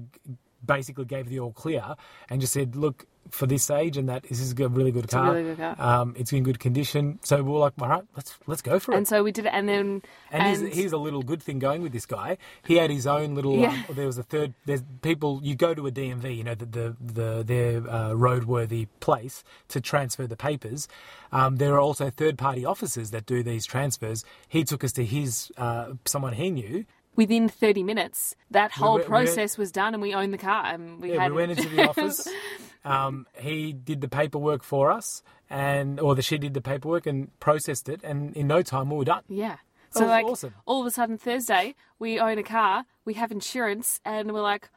basically 0.66 1.06
gave 1.06 1.28
the 1.30 1.40
all 1.42 1.52
clear 1.52 1.96
and 2.30 2.40
just 2.40 2.54
said, 2.54 2.76
"Look, 2.78 3.06
for 3.30 3.46
this 3.48 3.70
age 3.70 3.98
and 3.98 4.10
that 4.10 4.24
this 4.24 4.40
is 4.40 4.54
a 4.60 4.68
really 4.70 4.92
good 4.92 5.06
a 5.06 5.08
car. 5.08 5.34
really 5.34 5.44
good 5.44 5.58
car. 5.58 5.76
Um, 5.80 6.16
it's 6.18 6.32
in 6.34 6.44
good 6.44 6.60
condition." 6.60 7.20
So 7.24 7.38
we 7.38 7.52
were 7.52 7.60
like, 7.60 7.74
"All 7.80 7.88
right, 7.88 8.04
let's 8.16 8.38
let's 8.48 8.62
go 8.62 8.80
for 8.80 8.94
it." 8.94 8.98
And 8.98 9.08
so 9.08 9.24
we 9.24 9.32
did 9.32 9.46
it, 9.46 9.54
and 9.54 9.68
then 9.68 10.02
And, 10.32 10.44
here's, 10.44 10.76
here's 10.76 10.94
a 10.94 10.98
little 10.98 11.24
good 11.24 11.42
thing 11.42 11.60
going 11.60 11.82
with 11.82 11.92
this 11.92 12.06
guy. 12.06 12.38
He 12.66 12.76
had 12.76 12.90
his 12.90 13.08
own 13.08 13.36
little. 13.36 13.58
Yeah. 13.58 13.84
Um, 13.90 13.96
there 13.96 14.06
was 14.08 14.18
a 14.18 14.24
third. 14.24 14.54
There's 14.66 14.84
people. 15.02 15.40
You 15.44 15.56
go 15.56 15.74
to 15.74 15.88
a 15.88 15.92
DMV, 15.92 16.36
you 16.36 16.44
know, 16.44 16.56
the 16.56 16.66
the, 16.66 16.96
the 17.00 17.44
their 17.44 17.78
uh, 17.90 18.10
roadworthy 18.12 18.88
place 19.00 19.44
to 19.70 19.82
transfer 19.82 20.28
the 20.28 20.38
papers. 20.38 20.88
Um, 21.32 21.58
there 21.58 21.74
are 21.74 21.80
also 21.80 22.10
third 22.10 22.38
party 22.38 22.66
officers 22.66 23.12
that 23.12 23.26
do 23.26 23.44
these 23.44 23.66
transfers. 23.66 24.24
He 24.48 24.64
took 24.64 24.84
us 24.84 24.92
to 24.94 25.06
his 25.06 25.52
uh, 25.58 25.94
someone 26.06 26.34
he 26.34 26.50
knew. 26.50 26.86
Within 27.16 27.48
30 27.50 27.84
minutes, 27.84 28.36
that 28.52 28.72
whole 28.72 28.96
we 28.96 29.00
went- 29.02 29.10
process 29.10 29.58
was 29.58 29.72
done 29.72 29.94
and 29.94 30.02
we 30.02 30.14
owned 30.14 30.34
the 30.34 30.38
car. 30.38 30.66
And 30.66 31.02
we 31.02 31.14
Yeah, 31.14 31.22
had 31.24 31.32
we 31.32 31.38
went 31.38 31.52
into 31.58 31.70
the 31.70 31.88
office. 31.90 32.28
Um, 32.86 33.26
he 33.40 33.74
did 33.74 34.02
the 34.02 34.08
paperwork 34.08 34.62
for 34.62 34.92
us, 34.92 35.24
and 35.50 36.00
or 36.00 36.14
the 36.14 36.22
she 36.22 36.38
did 36.38 36.54
the 36.54 36.62
paperwork 36.62 37.08
and 37.08 37.32
processed 37.40 37.90
it, 37.90 38.02
and 38.04 38.38
in 38.38 38.46
no 38.46 38.62
time 38.62 38.92
we 38.92 38.98
were 38.98 39.06
done. 39.06 39.24
Yeah. 39.28 39.56
So 39.90 40.06
like 40.06 40.24
awesome. 40.28 40.54
all 40.68 40.82
of 40.82 40.86
a 40.86 40.92
sudden 40.92 41.18
Thursday 41.18 41.74
we 41.98 42.20
own 42.20 42.38
a 42.38 42.44
car, 42.44 42.86
we 43.04 43.16
have 43.16 43.32
insurance, 43.32 44.00
and 44.06 44.32
we're 44.32 44.42
like, 44.42 44.70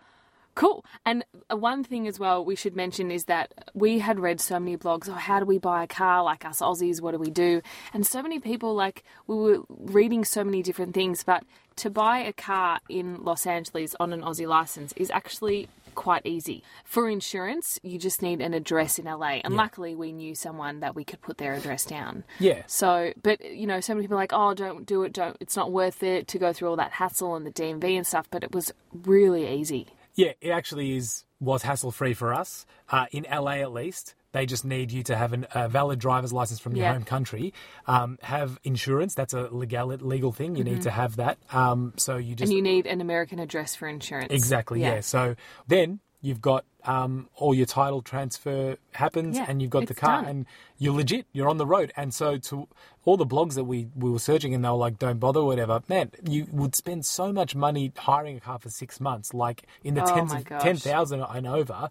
cool. 0.54 0.86
And 1.04 1.22
one 1.50 1.84
thing 1.84 2.08
as 2.08 2.18
well 2.18 2.42
we 2.42 2.56
should 2.56 2.74
mention 2.74 3.10
is 3.10 3.24
that 3.26 3.52
we 3.74 3.98
had 3.98 4.18
read 4.18 4.40
so 4.40 4.58
many 4.58 4.78
blogs. 4.78 5.06
Oh, 5.10 5.12
how 5.12 5.38
do 5.38 5.44
we 5.44 5.58
buy 5.58 5.82
a 5.84 5.86
car? 5.86 6.22
Like 6.22 6.46
us 6.46 6.60
Aussies, 6.60 7.02
what 7.02 7.12
do 7.12 7.18
we 7.18 7.30
do? 7.30 7.60
And 7.92 8.06
so 8.06 8.22
many 8.22 8.38
people 8.38 8.74
like 8.74 9.04
we 9.26 9.36
were 9.36 9.58
reading 9.68 10.24
so 10.24 10.42
many 10.44 10.62
different 10.62 10.94
things, 10.94 11.24
but 11.24 11.44
to 11.78 11.90
buy 11.90 12.18
a 12.18 12.32
car 12.32 12.80
in 12.88 13.24
Los 13.24 13.46
Angeles 13.46 13.94
on 13.98 14.12
an 14.12 14.22
Aussie 14.22 14.46
license 14.46 14.92
is 14.96 15.10
actually 15.10 15.68
quite 15.94 16.24
easy. 16.24 16.62
For 16.84 17.08
insurance, 17.08 17.80
you 17.82 17.98
just 17.98 18.22
need 18.22 18.40
an 18.40 18.54
address 18.54 19.00
in 19.00 19.06
LA. 19.06 19.40
And 19.42 19.56
luckily 19.56 19.96
we 19.96 20.12
knew 20.12 20.34
someone 20.34 20.78
that 20.80 20.94
we 20.94 21.04
could 21.04 21.20
put 21.20 21.38
their 21.38 21.54
address 21.54 21.84
down. 21.84 22.22
Yeah. 22.38 22.62
So, 22.68 23.12
but 23.20 23.44
you 23.44 23.66
know, 23.66 23.80
so 23.80 23.94
many 23.94 24.04
people 24.04 24.16
are 24.16 24.20
like, 24.20 24.32
oh, 24.32 24.54
don't 24.54 24.86
do 24.86 25.02
it, 25.02 25.12
don't. 25.12 25.36
It's 25.40 25.56
not 25.56 25.72
worth 25.72 26.04
it 26.04 26.28
to 26.28 26.38
go 26.38 26.52
through 26.52 26.68
all 26.68 26.76
that 26.76 26.92
hassle 26.92 27.34
and 27.34 27.44
the 27.44 27.50
DMV 27.50 27.96
and 27.96 28.06
stuff. 28.06 28.28
But 28.30 28.44
it 28.44 28.52
was 28.52 28.72
really 28.92 29.48
easy. 29.48 29.88
Yeah, 30.14 30.32
it 30.40 30.50
actually 30.50 30.96
is 30.96 31.24
was 31.40 31.62
hassle 31.62 31.90
free 31.90 32.14
for 32.14 32.32
us 32.32 32.66
uh, 32.90 33.06
in 33.10 33.26
LA 33.30 33.58
at 33.58 33.72
least. 33.72 34.14
They 34.32 34.44
just 34.46 34.64
need 34.64 34.92
you 34.92 35.02
to 35.04 35.16
have 35.16 35.32
an, 35.32 35.46
a 35.54 35.68
valid 35.68 35.98
driver's 35.98 36.32
license 36.32 36.60
from 36.60 36.76
your 36.76 36.84
Yeah. 36.86 36.92
home 36.92 37.04
country, 37.04 37.54
um, 37.86 38.18
have 38.22 38.58
insurance. 38.62 39.14
That's 39.14 39.32
a 39.34 39.48
legal 39.50 39.86
legal 39.88 40.32
thing. 40.32 40.54
You 40.56 40.64
need 40.64 40.82
to 40.82 40.90
have 40.90 41.16
that. 41.16 41.38
Um, 41.50 41.94
so 41.96 42.16
you 42.16 42.34
just 42.34 42.50
Mm-hmm. 42.52 42.58
And 42.58 42.66
you 42.66 42.74
need 42.74 42.86
an 42.86 43.00
American 43.00 43.38
address 43.38 43.74
for 43.74 43.88
insurance. 43.88 44.32
exactly 44.32 44.80
yeah. 44.82 45.00
So 45.00 45.34
then 45.66 46.00
you've 46.20 46.40
got 46.42 46.64
um, 46.84 47.28
all 47.36 47.54
your 47.54 47.66
title 47.66 48.00
transfer 48.02 48.76
happens, 48.92 49.36
Yeah, 49.36 49.44
and 49.48 49.60
you've 49.60 49.70
got 49.70 49.86
the 49.86 49.94
car, 49.94 50.22
done. 50.22 50.30
and 50.30 50.46
you're 50.78 50.94
legit. 50.94 51.26
You're 51.32 51.48
on 51.48 51.58
the 51.58 51.66
road. 51.66 51.92
And 51.96 52.14
so 52.14 52.38
to 52.38 52.66
all 53.04 53.16
the 53.16 53.26
blogs 53.26 53.54
that 53.54 53.64
we 53.64 53.88
we 53.96 54.10
were 54.10 54.18
searching, 54.18 54.54
and 54.54 54.64
they 54.64 54.68
were 54.68 54.74
like, 54.76 54.98
"Don't 54.98 55.18
bother," 55.18 55.42
whatever. 55.44 55.82
Man, 55.88 56.10
you 56.26 56.46
would 56.50 56.74
spend 56.74 57.04
so 57.06 57.32
much 57.32 57.54
money 57.54 57.92
hiring 57.96 58.36
a 58.36 58.40
car 58.40 58.58
for 58.58 58.70
six 58.70 59.00
months, 59.00 59.32
like 59.34 59.64
in 59.84 59.94
the 59.94 60.02
Oh 60.02 60.14
tens 60.14 60.32
of 60.32 60.44
gosh. 60.44 60.62
ten 60.62 60.76
thousand 60.76 61.20
and 61.22 61.46
over. 61.46 61.90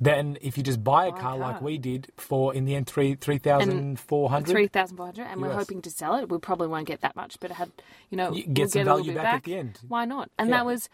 Then, 0.00 0.38
if 0.40 0.56
you 0.56 0.62
just 0.62 0.82
buy 0.82 1.06
a 1.06 1.12
car, 1.12 1.36
like 1.36 1.56
car. 1.58 1.62
we 1.62 1.76
did 1.76 2.10
for 2.16 2.54
in 2.54 2.64
the 2.64 2.74
end 2.74 2.86
three 2.86 3.16
three 3.16 3.36
thousand 3.38 4.00
four 4.00 4.30
hundred, 4.30 4.52
Three 4.52 4.66
thousand 4.66 4.96
four 4.96 5.06
hundred, 5.06 5.26
and 5.26 5.42
we're 5.42 5.52
hoping 5.52 5.82
to 5.82 5.90
sell 5.90 6.14
it. 6.16 6.30
We 6.30 6.38
probably 6.38 6.68
won't 6.68 6.86
get 6.86 7.02
that 7.02 7.16
much, 7.16 7.38
but 7.38 7.50
it 7.50 7.54
had, 7.54 7.70
you 8.08 8.16
know, 8.16 8.32
You 8.32 8.44
we'll 8.46 8.54
get 8.54 8.70
some 8.70 8.82
a 8.82 8.84
little 8.84 8.98
value 8.98 9.12
bit 9.12 9.22
back 9.22 9.34
at 9.34 9.44
the 9.44 9.56
end. 9.56 9.78
Why 9.86 10.06
not? 10.06 10.30
And 10.38 10.48
Yeah. 10.48 10.56
that 10.56 10.66
was, 10.66 10.88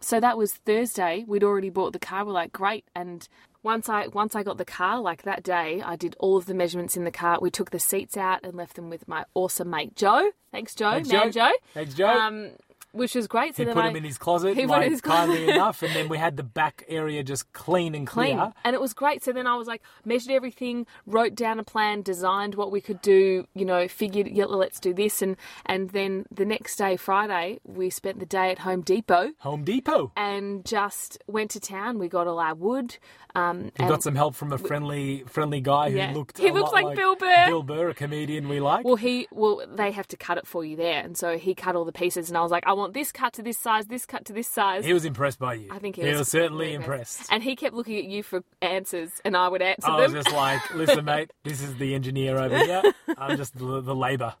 so 0.00 0.20
that 0.20 0.38
was 0.38 0.54
Thursday. 0.54 1.24
We'd 1.26 1.42
already 1.42 1.70
bought 1.70 1.92
the 1.92 1.98
car. 1.98 2.24
We're 2.24 2.32
like, 2.32 2.52
great. 2.52 2.84
And 2.94 3.26
once 3.64 3.88
I 3.88 4.06
once 4.08 4.36
I 4.36 4.44
got 4.44 4.58
the 4.58 4.64
car, 4.64 5.00
like 5.00 5.22
that 5.22 5.42
day, 5.42 5.82
I 5.84 5.96
did 5.96 6.14
all 6.20 6.36
of 6.36 6.46
the 6.46 6.54
measurements 6.54 6.96
in 6.96 7.02
the 7.02 7.10
car. 7.10 7.38
We 7.40 7.50
took 7.50 7.70
the 7.70 7.80
seats 7.80 8.16
out 8.16 8.40
and 8.44 8.54
left 8.54 8.76
them 8.76 8.90
with 8.90 9.08
my 9.08 9.24
awesome 9.34 9.70
mate 9.70 9.96
Joe. 9.96 10.30
Thanks, 10.52 10.74
Joe. 10.74 10.92
Thanks, 10.92 11.08
Man, 11.08 11.32
Joe. 11.32 11.48
Joe. 11.48 11.52
Thanks, 11.74 11.94
Joe. 11.94 12.08
Um, 12.08 12.50
which 12.92 13.14
was 13.14 13.26
great. 13.26 13.56
So 13.56 13.64
he 13.64 13.72
put 13.72 13.84
I, 13.84 13.88
him 13.90 13.96
in 13.96 14.04
his 14.04 14.18
closet, 14.18 14.56
he 14.56 14.66
like, 14.66 14.90
his 14.90 15.00
closet. 15.00 15.32
kindly 15.32 15.50
enough, 15.54 15.82
and 15.82 15.94
then 15.94 16.08
we 16.08 16.18
had 16.18 16.36
the 16.36 16.42
back 16.42 16.84
area 16.88 17.22
just 17.22 17.52
clean 17.52 17.94
and 17.94 18.06
clean. 18.06 18.36
clear. 18.36 18.52
And 18.64 18.74
it 18.74 18.80
was 18.80 18.92
great. 18.94 19.22
So 19.24 19.32
then 19.32 19.46
I 19.46 19.56
was 19.56 19.66
like, 19.66 19.82
measured 20.04 20.32
everything, 20.32 20.86
wrote 21.06 21.34
down 21.34 21.58
a 21.58 21.64
plan, 21.64 22.02
designed 22.02 22.54
what 22.54 22.70
we 22.70 22.80
could 22.80 23.02
do, 23.02 23.46
you 23.54 23.64
know, 23.64 23.88
figured, 23.88 24.28
yeah, 24.28 24.44
let's 24.44 24.80
do 24.80 24.92
this. 24.94 25.22
And, 25.22 25.36
and 25.66 25.90
then 25.90 26.26
the 26.30 26.44
next 26.44 26.76
day, 26.76 26.96
Friday, 26.96 27.60
we 27.64 27.90
spent 27.90 28.18
the 28.20 28.26
day 28.26 28.50
at 28.50 28.60
Home 28.60 28.82
Depot 28.82 29.30
Home 29.38 29.64
Depot. 29.64 30.12
and 30.16 30.64
just 30.64 31.18
went 31.26 31.50
to 31.52 31.60
town. 31.60 31.98
We 31.98 32.08
got 32.08 32.26
all 32.26 32.38
our 32.38 32.54
wood. 32.54 32.96
Um, 33.34 33.70
We 33.78 33.86
got 33.86 34.02
some 34.02 34.14
help 34.14 34.34
from 34.34 34.52
a 34.52 34.58
friendly, 34.58 35.24
friendly 35.26 35.60
guy 35.62 35.90
who 35.90 35.96
Yeah. 35.96 36.12
looked. 36.12 36.36
He 36.36 36.50
looked 36.50 36.74
lot 36.74 36.84
like 36.84 36.96
Bill 36.96 37.16
Burr. 37.16 37.46
Bill 37.46 37.62
Burr, 37.62 37.88
a 37.88 37.94
comedian 37.94 38.48
we 38.48 38.60
like. 38.60 38.84
Well, 38.84 38.96
he 38.96 39.26
well 39.30 39.62
they 39.66 39.90
have 39.92 40.06
to 40.08 40.16
cut 40.18 40.36
it 40.36 40.46
for 40.46 40.64
you 40.64 40.76
there, 40.76 41.00
and 41.02 41.16
so 41.16 41.38
he 41.38 41.54
cut 41.54 41.74
all 41.74 41.86
the 41.86 41.92
pieces, 41.92 42.28
and 42.28 42.36
I 42.36 42.42
was 42.42 42.50
like, 42.50 42.64
I 42.66 42.74
want 42.74 42.81
this 42.88 43.12
cut 43.12 43.32
to 43.34 43.42
this 43.42 43.58
size, 43.58 43.86
this 43.86 44.06
cut 44.06 44.24
to 44.26 44.32
this 44.32 44.48
size. 44.48 44.84
he 44.84 44.92
was 44.92 45.04
impressed 45.04 45.38
by 45.38 45.54
you. 45.54 45.68
I 45.70 45.78
think 45.78 45.96
he, 45.96 46.02
he 46.02 46.08
was, 46.08 46.18
was 46.20 46.28
certainly 46.28 46.66
really 46.66 46.74
impressed. 46.76 47.30
And 47.30 47.42
he 47.42 47.56
kept 47.56 47.74
looking 47.74 47.98
at 47.98 48.04
you 48.04 48.22
for 48.22 48.42
answers, 48.60 49.10
and 49.24 49.36
I 49.36 49.48
would 49.48 49.62
answer 49.62 49.90
I 49.90 50.00
was 50.00 50.12
just 50.12 50.32
like, 50.32 50.74
listen, 50.74 51.04
mate, 51.12 51.32
this 51.44 51.62
is 51.62 51.76
the 51.76 51.94
engineer 51.94 52.38
over 52.38 52.56
here. 52.58 52.82
I'm 53.16 53.36
just 53.36 53.56
the, 53.56 53.80
the 53.80 53.94
labour. 53.94 54.34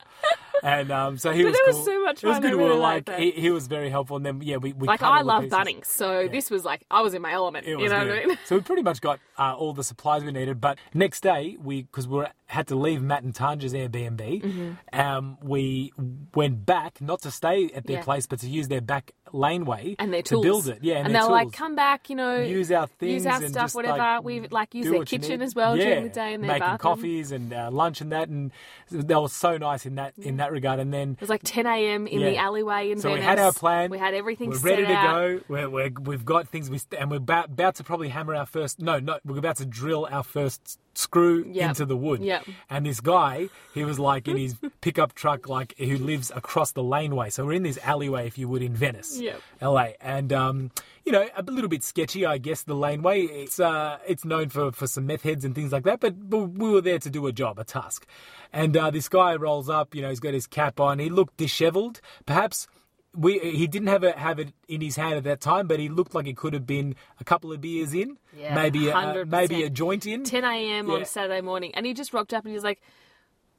And 0.62 0.92
um, 0.92 1.18
so 1.18 1.32
he 1.32 1.42
But 1.42 1.50
was 1.50 1.58
it 1.58 1.66
was 1.66 1.76
cool. 1.76 1.84
so 1.84 2.04
much 2.04 2.20
fun. 2.20 2.30
It 2.30 2.32
was 2.34 2.38
good. 2.38 2.52
I 2.52 2.56
we 2.56 2.62
were 2.62 2.68
really 2.68 2.80
like, 2.80 3.10
he, 3.16 3.30
he 3.32 3.50
was 3.50 3.66
very 3.66 3.90
helpful. 3.90 4.16
And 4.16 4.24
then, 4.24 4.40
yeah, 4.42 4.58
we, 4.58 4.72
we 4.72 4.86
like 4.86 5.02
I 5.02 5.22
love 5.22 5.42
pieces. 5.42 5.58
Bunnings, 5.58 5.86
so 5.86 6.28
this 6.30 6.50
was 6.50 6.64
like 6.64 6.84
I 6.88 7.00
was 7.00 7.14
in 7.14 7.22
my 7.22 7.32
element. 7.32 7.66
You 7.66 7.76
know 7.78 7.80
good. 7.88 7.90
what 7.90 8.22
I 8.22 8.26
mean? 8.26 8.38
So 8.44 8.56
we 8.56 8.62
pretty 8.62 8.82
much 8.82 9.00
got 9.00 9.18
uh, 9.38 9.54
all 9.56 9.72
the 9.72 9.82
supplies 9.82 10.22
we 10.22 10.30
needed. 10.30 10.60
But 10.60 10.78
next 10.94 11.22
day, 11.22 11.56
we 11.60 11.82
because 11.82 12.06
we 12.06 12.18
were, 12.18 12.28
had 12.52 12.66
to 12.68 12.76
leave 12.76 13.02
Matt 13.02 13.22
and 13.22 13.34
Tanja's 13.34 13.72
Airbnb, 13.74 14.76
um, 14.92 15.38
we 15.42 15.92
went 16.34 16.64
back 16.66 17.00
not 17.00 17.22
to 17.22 17.30
stay 17.30 17.64
at 17.66 17.70
their 17.70 17.80
Mm-hmm. 17.82 17.92
Yeah. 17.92 18.02
place, 18.04 18.26
but 18.26 18.38
to 18.40 18.48
use 18.48 18.68
their 18.68 18.80
back 18.80 19.12
laneway 19.32 19.96
And 19.98 20.12
their 20.12 20.22
to 20.22 20.40
build 20.40 20.68
it. 20.68 20.78
Yeah, 20.82 20.96
and, 20.96 21.06
and, 21.06 21.14
they're 21.14 21.26
like, 21.26 21.52
"Come 21.52 21.74
back, 21.74 22.08
you 22.10 22.16
know, 22.16 22.38
use 22.40 22.70
our 22.72 22.86
things, 22.86 23.24
use 23.24 23.26
our 23.26 23.42
stuff, 23.48 23.74
whatever." 23.74 23.98
Like, 23.98 24.22
we 24.24 24.48
like 24.48 24.74
use 24.74 24.86
their 24.90 25.04
kitchen 25.04 25.42
as 25.42 25.54
well 25.54 25.76
yeah. 25.76 25.84
during 25.84 26.04
the 26.04 26.08
day 26.10 26.34
and 26.34 26.42
their 26.42 26.48
making 26.48 26.60
bathroom. 26.60 26.78
coffees 26.78 27.32
and 27.32 27.52
uh, 27.52 27.70
lunch 27.70 28.00
and 28.00 28.12
that, 28.12 28.28
and 28.28 28.50
they 28.90 29.14
were 29.14 29.28
so 29.28 29.56
nice 29.58 29.84
in 29.86 29.94
that 29.96 30.14
in 30.18 30.36
that 30.38 30.52
regard. 30.52 30.78
And 30.80 30.92
then 30.92 31.12
It 31.12 31.20
was 31.20 31.30
like 31.30 31.42
10 31.44 31.66
a.m. 31.66 32.06
in 32.06 32.20
the 32.20 32.36
alleyway 32.36 32.90
in 32.90 32.98
so 32.98 33.08
Venice. 33.08 33.20
we 33.20 33.24
had 33.24 33.38
our 33.38 33.52
plan. 33.52 33.90
We 33.90 33.98
had 33.98 34.14
everything 34.14 34.50
We're 34.50 34.58
ready 34.58 34.86
to 34.86 34.92
out. 34.94 35.14
go. 35.14 35.40
We're, 35.48 35.68
we're, 35.70 35.90
we've 36.02 36.24
got 36.24 36.48
things. 36.48 36.68
We 36.70 36.78
st- 36.78 37.00
and 37.00 37.10
we're 37.10 37.16
about, 37.18 37.46
about 37.50 37.74
to 37.76 37.84
probably 37.84 38.08
hammer 38.08 38.34
our 38.34 38.46
first. 38.46 38.80
No, 38.80 38.98
no, 38.98 39.18
we're 39.24 39.38
about 39.38 39.56
to 39.58 39.66
drill 39.66 40.06
our 40.10 40.22
first 40.22 40.78
screw 40.94 41.44
Yep. 41.50 41.68
into 41.70 41.86
the 41.86 41.96
wood. 41.96 42.20
Yep. 42.22 42.44
And 42.70 42.86
this 42.86 43.00
guy, 43.00 43.48
he 43.74 43.84
was 43.84 43.98
like 43.98 44.28
in 44.28 44.36
his 44.36 44.56
pickup 44.80 45.14
truck, 45.14 45.48
like 45.48 45.74
who 45.78 45.96
lives 45.98 46.30
across 46.34 46.72
the 46.72 46.82
laneway. 46.82 47.30
So 47.30 47.44
we're 47.46 47.52
in 47.54 47.62
this 47.62 47.78
alleyway, 47.82 48.26
if 48.26 48.38
you 48.38 48.48
would, 48.48 48.62
in 48.62 48.74
Venice, 48.74 49.18
Yep. 49.20 49.40
LA, 49.60 49.86
and 50.00 50.32
um, 50.32 50.70
you 51.04 51.12
know, 51.12 51.26
a 51.36 51.42
little 51.42 51.68
bit 51.68 51.82
sketchy, 51.82 52.24
I 52.26 52.38
guess. 52.38 52.62
The 52.62 52.74
laneway, 52.74 53.22
it's 53.22 53.58
uh, 53.58 53.98
it's 54.06 54.24
known 54.24 54.48
for 54.50 54.70
for 54.72 54.86
some 54.86 55.06
meth 55.06 55.22
heads 55.22 55.44
and 55.44 55.54
things 55.54 55.72
like 55.72 55.84
that. 55.84 56.00
But, 56.00 56.30
but 56.30 56.38
we 56.50 56.70
were 56.70 56.80
there 56.80 56.98
to 57.00 57.10
do 57.10 57.26
a 57.26 57.32
job, 57.32 57.58
a 57.58 57.64
task. 57.64 58.06
And 58.52 58.76
uh, 58.76 58.90
this 58.90 59.08
guy 59.08 59.34
rolls 59.34 59.68
up. 59.68 59.94
You 59.94 60.02
know, 60.02 60.10
he's 60.10 60.20
got 60.20 60.34
his 60.34 60.46
cap 60.46 60.78
on. 60.78 60.98
He 60.98 61.08
looked 61.08 61.36
dishevelled, 61.38 62.00
perhaps 62.26 62.68
we 63.14 63.38
he 63.38 63.66
didn't 63.66 63.88
have 63.88 64.04
it 64.04 64.16
have 64.16 64.38
it 64.38 64.52
in 64.68 64.80
his 64.80 64.96
hand 64.96 65.14
at 65.14 65.24
that 65.24 65.40
time, 65.40 65.66
but 65.66 65.78
he 65.78 65.88
looked 65.88 66.14
like 66.14 66.26
it 66.26 66.36
could 66.36 66.54
have 66.54 66.66
been 66.66 66.94
a 67.20 67.24
couple 67.24 67.52
of 67.52 67.60
beers 67.60 67.92
in, 67.94 68.16
Yeah, 68.36 68.54
maybe 68.54 68.88
a, 68.88 69.24
maybe 69.26 69.62
a 69.64 69.70
joint 69.70 70.06
in. 70.06 70.24
10 70.24 70.44
a.m. 70.44 70.88
Yeah. 70.88 70.94
on 70.94 71.04
Saturday 71.04 71.40
morning, 71.42 71.72
and 71.74 71.84
he 71.86 71.92
just 71.94 72.12
rocked 72.14 72.32
up 72.32 72.44
and 72.44 72.50
he 72.50 72.54
was 72.54 72.64
like, 72.64 72.80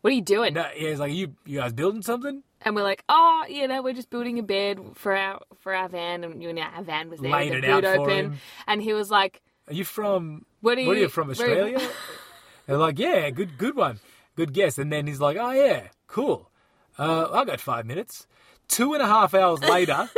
"What 0.01 0.11
are 0.11 0.15
you 0.15 0.21
doing?" 0.23 0.53
No, 0.55 0.61
yeah, 0.75 0.89
he's 0.89 0.99
like, 0.99 1.13
you 1.13 1.35
you 1.45 1.59
guys 1.59 1.73
building 1.73 2.01
something? 2.01 2.41
And 2.65 2.75
we're 2.75 2.83
like, 2.83 3.03
"Oh, 3.09 3.45
you 3.49 3.67
know, 3.67 3.81
we're 3.81 3.93
just 3.93 4.09
building 4.09 4.39
a 4.39 4.43
bed 4.43 4.79
for 4.95 5.15
our 5.15 5.39
for 5.59 5.73
our 5.75 5.87
van, 5.89 6.23
and 6.23 6.41
you 6.41 6.51
know, 6.53 6.61
our 6.61 6.83
van 6.83 7.09
was 7.09 7.19
there, 7.19 7.31
Laid 7.31 7.51
the 7.53 7.57
it 7.57 7.65
out 7.65 7.83
for 7.83 8.01
open." 8.01 8.17
him. 8.17 8.37
And 8.67 8.81
he 8.81 8.93
was 8.93 9.11
like, 9.11 9.41
Are 9.67 9.73
you 9.73 9.83
from? 9.85 10.45
What 10.61 10.77
are 10.79 10.83
What 10.85 10.91
are 10.93 10.95
you- 10.95 11.01
you 11.01 11.09
from 11.09 11.29
Australia? 11.29 11.79
They're 12.65 12.77
like, 12.77 12.97
yeah, 12.97 13.29
good 13.29 13.57
good 13.57 13.75
one, 13.75 13.99
good 14.35 14.53
guess. 14.53 14.77
And 14.77 14.91
then 14.91 15.05
he's 15.05 15.19
like, 15.19 15.35
oh 15.37 15.51
yeah, 15.51 15.89
cool. 16.07 16.49
Uh, 16.97 17.27
I 17.33 17.43
got 17.45 17.59
five 17.59 17.85
minutes. 17.85 18.25
Two 18.67 18.93
and 18.93 19.01
a 19.03 19.07
half 19.07 19.33
hours 19.33 19.61
later, 19.75 20.09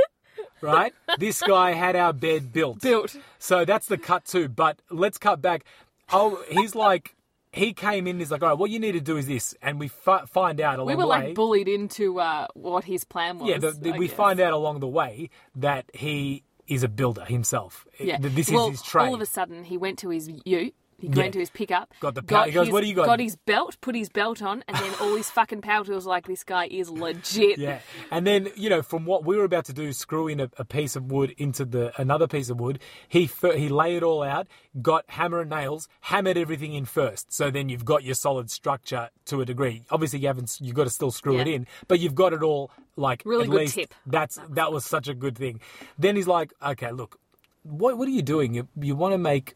right? 0.62 0.94
This 1.18 1.42
guy 1.42 1.72
had 1.74 1.96
our 1.96 2.14
bed 2.14 2.52
built. 2.54 2.82
"Built." 2.82 3.16
So 3.40 3.66
that's 3.66 3.88
the 3.88 3.98
cut 3.98 4.26
too. 4.26 4.48
But 4.50 4.82
let's 4.90 5.18
cut 5.18 5.42
back. 5.42 5.66
Oh, 6.12 6.42
he's 6.50 6.76
like, 6.76 7.16
he 7.52 7.74
came 7.74 8.06
in. 8.08 8.20
He's 8.20 8.32
like, 8.32 8.44
all 8.44 8.50
right, 8.50 8.58
what 8.58 8.70
you 8.70 8.80
need 8.80 8.92
to 8.94 9.02
do 9.02 9.18
is 9.18 9.28
this, 9.28 9.56
and 9.62 9.80
we 9.80 9.88
fi- 9.88 10.26
find 10.26 10.62
out 10.62 10.76
along 10.80 10.88
We 10.88 10.96
were 10.96 11.02
the 11.04 11.08
way. 11.08 11.26
like 11.28 11.36
bullied 11.36 11.68
into 11.68 12.20
uh, 12.20 12.48
what 12.54 12.84
his 12.84 13.04
plan 13.04 13.40
was. 13.40 13.50
yeah, 13.50 13.58
the, 13.58 13.72
the, 13.72 13.94
I 13.94 13.98
we 13.98 14.08
guess. 14.08 14.16
find 14.16 14.40
out 14.40 14.54
along 14.54 14.80
the 14.82 14.88
way 14.88 15.30
that 15.56 15.86
he 15.94 16.44
is 16.68 16.84
a 16.84 16.88
builder 16.88 17.26
himself. 17.26 17.86
Yeah. 18.00 18.18
Th- 18.18 18.34
This 18.34 18.50
well, 18.52 18.66
is 18.68 18.80
his 18.80 18.82
trade. 18.84 19.08
All 19.08 19.16
of 19.16 19.22
a 19.22 19.26
sudden, 19.26 19.64
he 19.64 19.78
went 19.78 20.00
to 20.00 20.10
his 20.10 20.30
ute. 20.46 20.74
He 20.98 21.08
Yeah. 21.08 21.16
went 21.18 21.34
to 21.34 21.40
his 21.40 21.50
pickup. 21.50 21.94
Got 22.00 22.16
the 22.16 22.24
power- 22.24 22.46
he 22.46 22.52
goes, 22.52 22.68
his, 22.68 22.74
"What 22.74 22.82
do 22.82 22.88
you 22.88 22.94
got?" 22.96 23.06
Got 23.06 23.20
his 23.20 23.36
belt, 23.36 23.76
put 23.82 23.96
his 23.96 24.08
belt 24.10 24.42
on, 24.42 24.64
and 24.68 24.78
then 24.78 24.92
all 25.02 25.16
his 25.16 25.30
fucking 25.30 25.62
power 25.62 25.84
tools. 25.84 26.06
Like 26.06 26.26
this 26.28 26.44
guy 26.44 26.68
is 26.68 26.90
legit. 26.90 27.58
Yeah, 27.58 27.80
and 28.12 28.26
then 28.26 28.50
you 28.56 28.70
know 28.70 28.82
from 28.82 29.06
what 29.06 29.26
we 29.26 29.36
were 29.36 29.44
about 29.44 29.66
to 29.66 29.74
do, 29.74 29.92
screw 29.94 30.28
in 30.28 30.40
a, 30.40 30.50
a 30.58 30.64
piece 30.66 30.96
of 30.96 31.12
wood 31.12 31.34
into 31.38 31.66
the 31.66 31.92
another 32.00 32.28
piece 32.28 32.50
of 32.50 32.60
wood. 32.60 32.80
He 33.10 33.30
he 33.56 33.68
laid 33.70 33.98
it 33.98 34.04
all 34.04 34.24
out, 34.24 34.48
got 34.82 35.04
hammer 35.10 35.42
and 35.42 35.50
nails, 35.50 35.88
hammered 36.02 36.38
everything 36.38 36.74
in 36.74 36.86
first. 36.86 37.34
So 37.34 37.52
then 37.52 37.68
you've 37.70 37.86
got 37.86 38.04
your 38.04 38.16
solid 38.16 38.50
structure 38.50 39.10
to 39.26 39.42
a 39.42 39.46
degree. 39.46 39.84
Obviously, 39.92 40.20
you 40.20 40.28
haven't. 40.28 40.58
You've 40.62 40.76
got 40.76 40.86
to 40.86 40.90
still 40.90 41.12
screw 41.12 41.40
it 41.40 41.48
in, 41.48 41.68
but 41.88 42.00
you've 42.00 42.16
got 42.16 42.32
it 42.34 42.42
all 42.42 42.72
like 42.96 43.22
Really 43.26 43.48
good 43.48 43.68
tip. 43.68 43.94
That's 44.06 44.40
that 44.50 44.72
was 44.72 44.86
such 44.86 45.08
a 45.10 45.14
good 45.14 45.38
thing. 45.38 45.60
Then 46.00 46.16
he's 46.16 46.28
like, 46.28 46.54
okay, 46.66 46.92
look, 46.92 47.20
what 47.64 47.98
what 47.98 48.08
are 48.08 48.12
you 48.12 48.22
doing? 48.22 48.54
You 48.54 48.68
you 48.80 48.96
want 48.96 49.14
to 49.14 49.18
make 49.18 49.56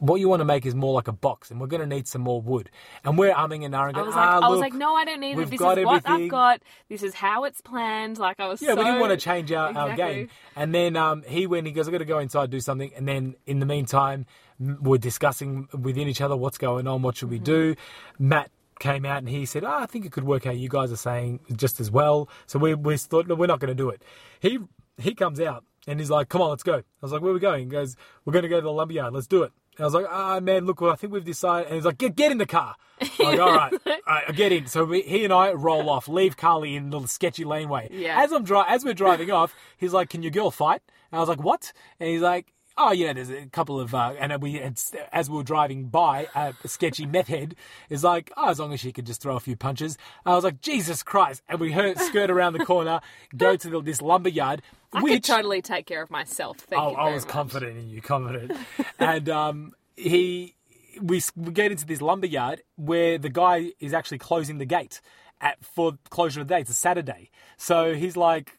what 0.00 0.18
you 0.18 0.28
want 0.28 0.40
to 0.40 0.44
make 0.44 0.66
is 0.66 0.74
more 0.74 0.92
like 0.92 1.08
a 1.08 1.12
box, 1.12 1.50
and 1.50 1.60
we're 1.60 1.66
going 1.66 1.80
to 1.80 1.86
need 1.86 2.08
some 2.08 2.22
more 2.22 2.40
wood. 2.40 2.70
And 3.04 3.16
we're 3.16 3.32
umming 3.32 3.64
and 3.64 3.74
ahhing. 3.74 3.94
I 3.94 4.02
was 4.02 4.14
like, 4.14 4.28
ah, 4.28 4.40
I 4.42 4.48
was 4.48 4.58
look, 4.58 4.60
like, 4.60 4.74
no, 4.74 4.94
I 4.94 5.04
don't 5.04 5.20
need 5.20 5.32
it. 5.32 5.50
This 5.50 5.52
is 5.52 5.60
what. 5.60 6.06
I've 6.06 6.28
got. 6.28 6.62
This 6.88 7.02
is 7.02 7.14
how 7.14 7.44
it's 7.44 7.60
planned. 7.60 8.18
Like 8.18 8.40
I 8.40 8.48
was. 8.48 8.60
Yeah, 8.60 8.70
so... 8.70 8.76
we 8.76 8.84
didn't 8.84 9.00
want 9.00 9.12
to 9.12 9.16
change 9.16 9.52
our, 9.52 9.72
our 9.76 9.94
game. 9.94 10.28
And 10.56 10.74
then 10.74 10.96
um, 10.96 11.22
he 11.26 11.46
went, 11.46 11.66
he 11.66 11.72
goes, 11.72 11.86
I've 11.86 11.92
got 11.92 11.98
to 11.98 12.04
go 12.04 12.18
inside, 12.18 12.50
do 12.50 12.60
something. 12.60 12.92
And 12.96 13.06
then 13.06 13.36
in 13.46 13.60
the 13.60 13.66
meantime, 13.66 14.26
we're 14.58 14.98
discussing 14.98 15.68
within 15.78 16.08
each 16.08 16.20
other 16.20 16.36
what's 16.36 16.58
going 16.58 16.86
on, 16.86 17.02
what 17.02 17.16
should 17.16 17.30
we 17.30 17.38
do. 17.38 17.76
Matt 18.18 18.50
came 18.78 19.04
out 19.04 19.18
and 19.18 19.28
he 19.28 19.46
said, 19.46 19.64
oh, 19.64 19.78
I 19.78 19.86
think 19.86 20.06
it 20.06 20.12
could 20.12 20.24
work 20.24 20.44
how 20.44 20.50
you 20.50 20.68
guys 20.68 20.90
are 20.90 20.96
saying 20.96 21.40
just 21.54 21.80
as 21.80 21.90
well. 21.90 22.28
So 22.46 22.58
we, 22.58 22.74
we 22.74 22.96
thought, 22.96 23.28
no, 23.28 23.34
we're 23.34 23.46
not 23.46 23.60
going 23.60 23.68
to 23.68 23.74
do 23.74 23.90
it. 23.90 24.02
He, 24.40 24.58
he 24.98 25.14
comes 25.14 25.40
out 25.40 25.64
and 25.86 26.00
he's 26.00 26.10
like, 26.10 26.28
come 26.28 26.40
on, 26.40 26.50
let's 26.50 26.62
go. 26.62 26.76
I 26.76 26.82
was 27.00 27.12
like, 27.12 27.22
where 27.22 27.30
are 27.30 27.34
we 27.34 27.40
going? 27.40 27.64
He 27.64 27.70
goes, 27.70 27.96
we're 28.24 28.32
going 28.32 28.42
to 28.42 28.48
go 28.48 28.56
to 28.56 28.62
the 28.62 28.72
lumberyard. 28.72 29.12
Let's 29.12 29.26
do 29.26 29.42
it. 29.42 29.52
And 29.80 29.84
I 29.84 29.86
was 29.86 29.94
like, 29.94 30.06
ah, 30.10 30.40
man, 30.40 30.66
look, 30.66 30.82
well, 30.82 30.92
I 30.92 30.94
think 30.96 31.10
we've 31.10 31.24
decided. 31.24 31.68
And 31.68 31.76
he's 31.76 31.86
like, 31.86 31.96
get, 31.96 32.14
get 32.14 32.30
in 32.30 32.36
the 32.36 32.44
car. 32.44 32.76
I'm 33.00 33.08
like, 33.24 33.40
all 33.40 33.50
right, 33.50 33.72
all 33.86 33.92
right, 34.06 34.24
I 34.28 34.32
get 34.32 34.52
in. 34.52 34.66
So 34.66 34.84
we, 34.84 35.00
he 35.00 35.24
and 35.24 35.32
I 35.32 35.52
roll 35.52 35.88
off, 35.88 36.06
leave 36.06 36.36
Carly 36.36 36.76
in 36.76 36.90
the 36.90 37.06
sketchy 37.06 37.44
laneway. 37.46 37.88
Yeah. 37.90 38.22
As 38.22 38.30
I'm 38.30 38.44
dri- 38.44 38.62
as 38.68 38.84
we're 38.84 38.92
driving 38.92 39.30
off, 39.30 39.54
he's 39.78 39.94
like, 39.94 40.10
"Can 40.10 40.22
your 40.22 40.32
girl 40.32 40.50
fight?" 40.50 40.82
And 41.10 41.16
I 41.16 41.20
was 41.20 41.30
like, 41.30 41.42
"What?" 41.42 41.72
And 41.98 42.10
he's 42.10 42.20
like, 42.20 42.52
"Oh, 42.82 42.92
yeah, 42.92 43.12
there's 43.12 43.30
a 43.30 43.46
couple 43.46 43.78
of." 43.78 43.94
Uh, 43.94 44.14
and 44.18 44.40
we, 44.42 44.54
had, 44.54 44.80
as 45.12 45.28
we 45.28 45.36
were 45.36 45.42
driving 45.42 45.88
by, 45.88 46.28
a 46.34 46.54
sketchy 46.66 47.04
meth 47.06 47.28
head 47.28 47.54
is 47.88 48.02
like, 48.02 48.32
"Oh, 48.36 48.48
as 48.48 48.58
long 48.58 48.72
as 48.72 48.80
she 48.80 48.92
could 48.92 49.06
just 49.06 49.20
throw 49.20 49.36
a 49.36 49.40
few 49.40 49.56
punches." 49.56 49.98
I 50.24 50.34
was 50.34 50.44
like, 50.44 50.60
"Jesus 50.60 51.02
Christ!" 51.02 51.42
And 51.48 51.60
we 51.60 51.72
heard 51.72 51.98
skirt 51.98 52.30
around 52.30 52.54
the 52.54 52.64
corner, 52.64 53.00
go 53.36 53.56
to 53.56 53.68
the, 53.70 53.80
this 53.82 54.00
lumber 54.00 54.28
yard, 54.30 54.62
I 54.92 55.02
which 55.02 55.12
could 55.12 55.24
totally 55.24 55.62
take 55.62 55.86
care 55.86 56.02
of 56.02 56.10
myself. 56.10 56.58
Thank 56.58 56.82
Oh, 56.82 56.90
you 56.92 56.96
I 56.96 57.12
was 57.12 57.24
much. 57.24 57.32
confident 57.32 57.76
in 57.78 57.88
you, 57.88 58.00
confident. 58.02 58.52
and 58.98 59.28
um, 59.28 59.72
he, 59.96 60.54
we, 61.00 61.20
we 61.36 61.52
get 61.52 61.70
into 61.70 61.86
this 61.86 62.00
lumber 62.00 62.26
yard 62.26 62.62
where 62.76 63.18
the 63.18 63.28
guy 63.28 63.72
is 63.78 63.92
actually 63.92 64.18
closing 64.18 64.58
the 64.58 64.64
gate 64.66 65.00
at 65.40 65.62
for 65.64 65.92
closure 66.08 66.40
of 66.40 66.48
the 66.48 66.54
day. 66.54 66.60
It's 66.62 66.70
a 66.70 66.74
Saturday, 66.74 67.30
so 67.56 67.94
he's 67.94 68.16
like, 68.16 68.58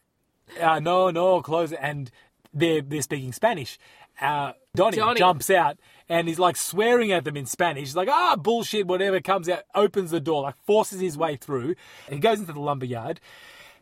uh, 0.60 0.78
"No, 0.80 1.10
no, 1.10 1.40
close 1.42 1.72
it." 1.72 1.78
And 1.82 2.10
they're 2.54 2.82
they're 2.82 3.02
speaking 3.02 3.32
Spanish. 3.32 3.78
Uh, 4.20 4.52
Donnie, 4.74 4.96
Johnny. 4.96 5.18
jumps 5.18 5.50
out 5.50 5.78
and 6.08 6.28
he's 6.28 6.38
like 6.38 6.56
swearing 6.56 7.12
at 7.12 7.24
them 7.24 7.36
in 7.36 7.46
Spanish. 7.46 7.80
He's 7.88 7.96
like, 7.96 8.08
"Ah, 8.08 8.36
bullshit!" 8.36 8.86
Whatever 8.86 9.20
comes 9.20 9.48
out, 9.48 9.62
opens 9.74 10.10
the 10.10 10.20
door, 10.20 10.42
like 10.42 10.54
forces 10.64 11.00
his 11.00 11.16
way 11.18 11.36
through. 11.36 11.74
He 12.08 12.18
goes 12.18 12.40
into 12.40 12.52
the 12.52 12.60
lumber 12.60 12.86
yard 12.86 13.20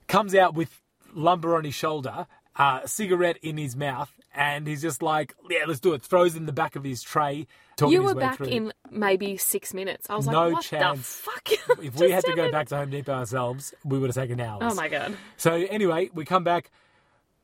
comes 0.08 0.34
out 0.34 0.54
with 0.54 0.80
lumber 1.14 1.54
on 1.56 1.62
his 1.64 1.74
shoulder, 1.74 2.26
uh, 2.56 2.84
cigarette 2.84 3.36
in 3.42 3.56
his 3.56 3.76
mouth, 3.76 4.10
and 4.34 4.66
he's 4.66 4.82
just 4.82 5.02
like, 5.02 5.34
"Yeah, 5.48 5.64
let's 5.68 5.78
do 5.80 5.92
it." 5.92 6.02
Throws 6.02 6.34
in 6.34 6.46
the 6.46 6.52
back 6.52 6.74
of 6.74 6.82
his 6.84 7.02
tray. 7.02 7.46
You 7.80 8.02
were 8.02 8.14
back 8.14 8.36
through. 8.36 8.48
in 8.48 8.72
maybe 8.90 9.38
six 9.38 9.72
minutes. 9.72 10.10
I 10.10 10.14
was 10.16 10.26
like, 10.26 10.34
No 10.34 10.50
what 10.50 10.64
chance. 10.64 10.98
the 10.98 11.04
fuck? 11.04 11.78
If 11.82 11.94
we 11.98 12.10
had 12.10 12.24
to 12.26 12.34
go 12.34 12.50
back 12.50 12.68
to 12.68 12.76
Home 12.76 12.90
Depot 12.90 13.12
ourselves, 13.12 13.72
we 13.84 13.98
would 13.98 14.08
have 14.08 14.16
taken 14.16 14.38
hours. 14.38 14.60
Oh 14.62 14.74
my 14.74 14.88
god. 14.88 15.16
So 15.38 15.52
anyway, 15.54 16.10
we 16.12 16.26
come 16.26 16.44
back. 16.44 16.70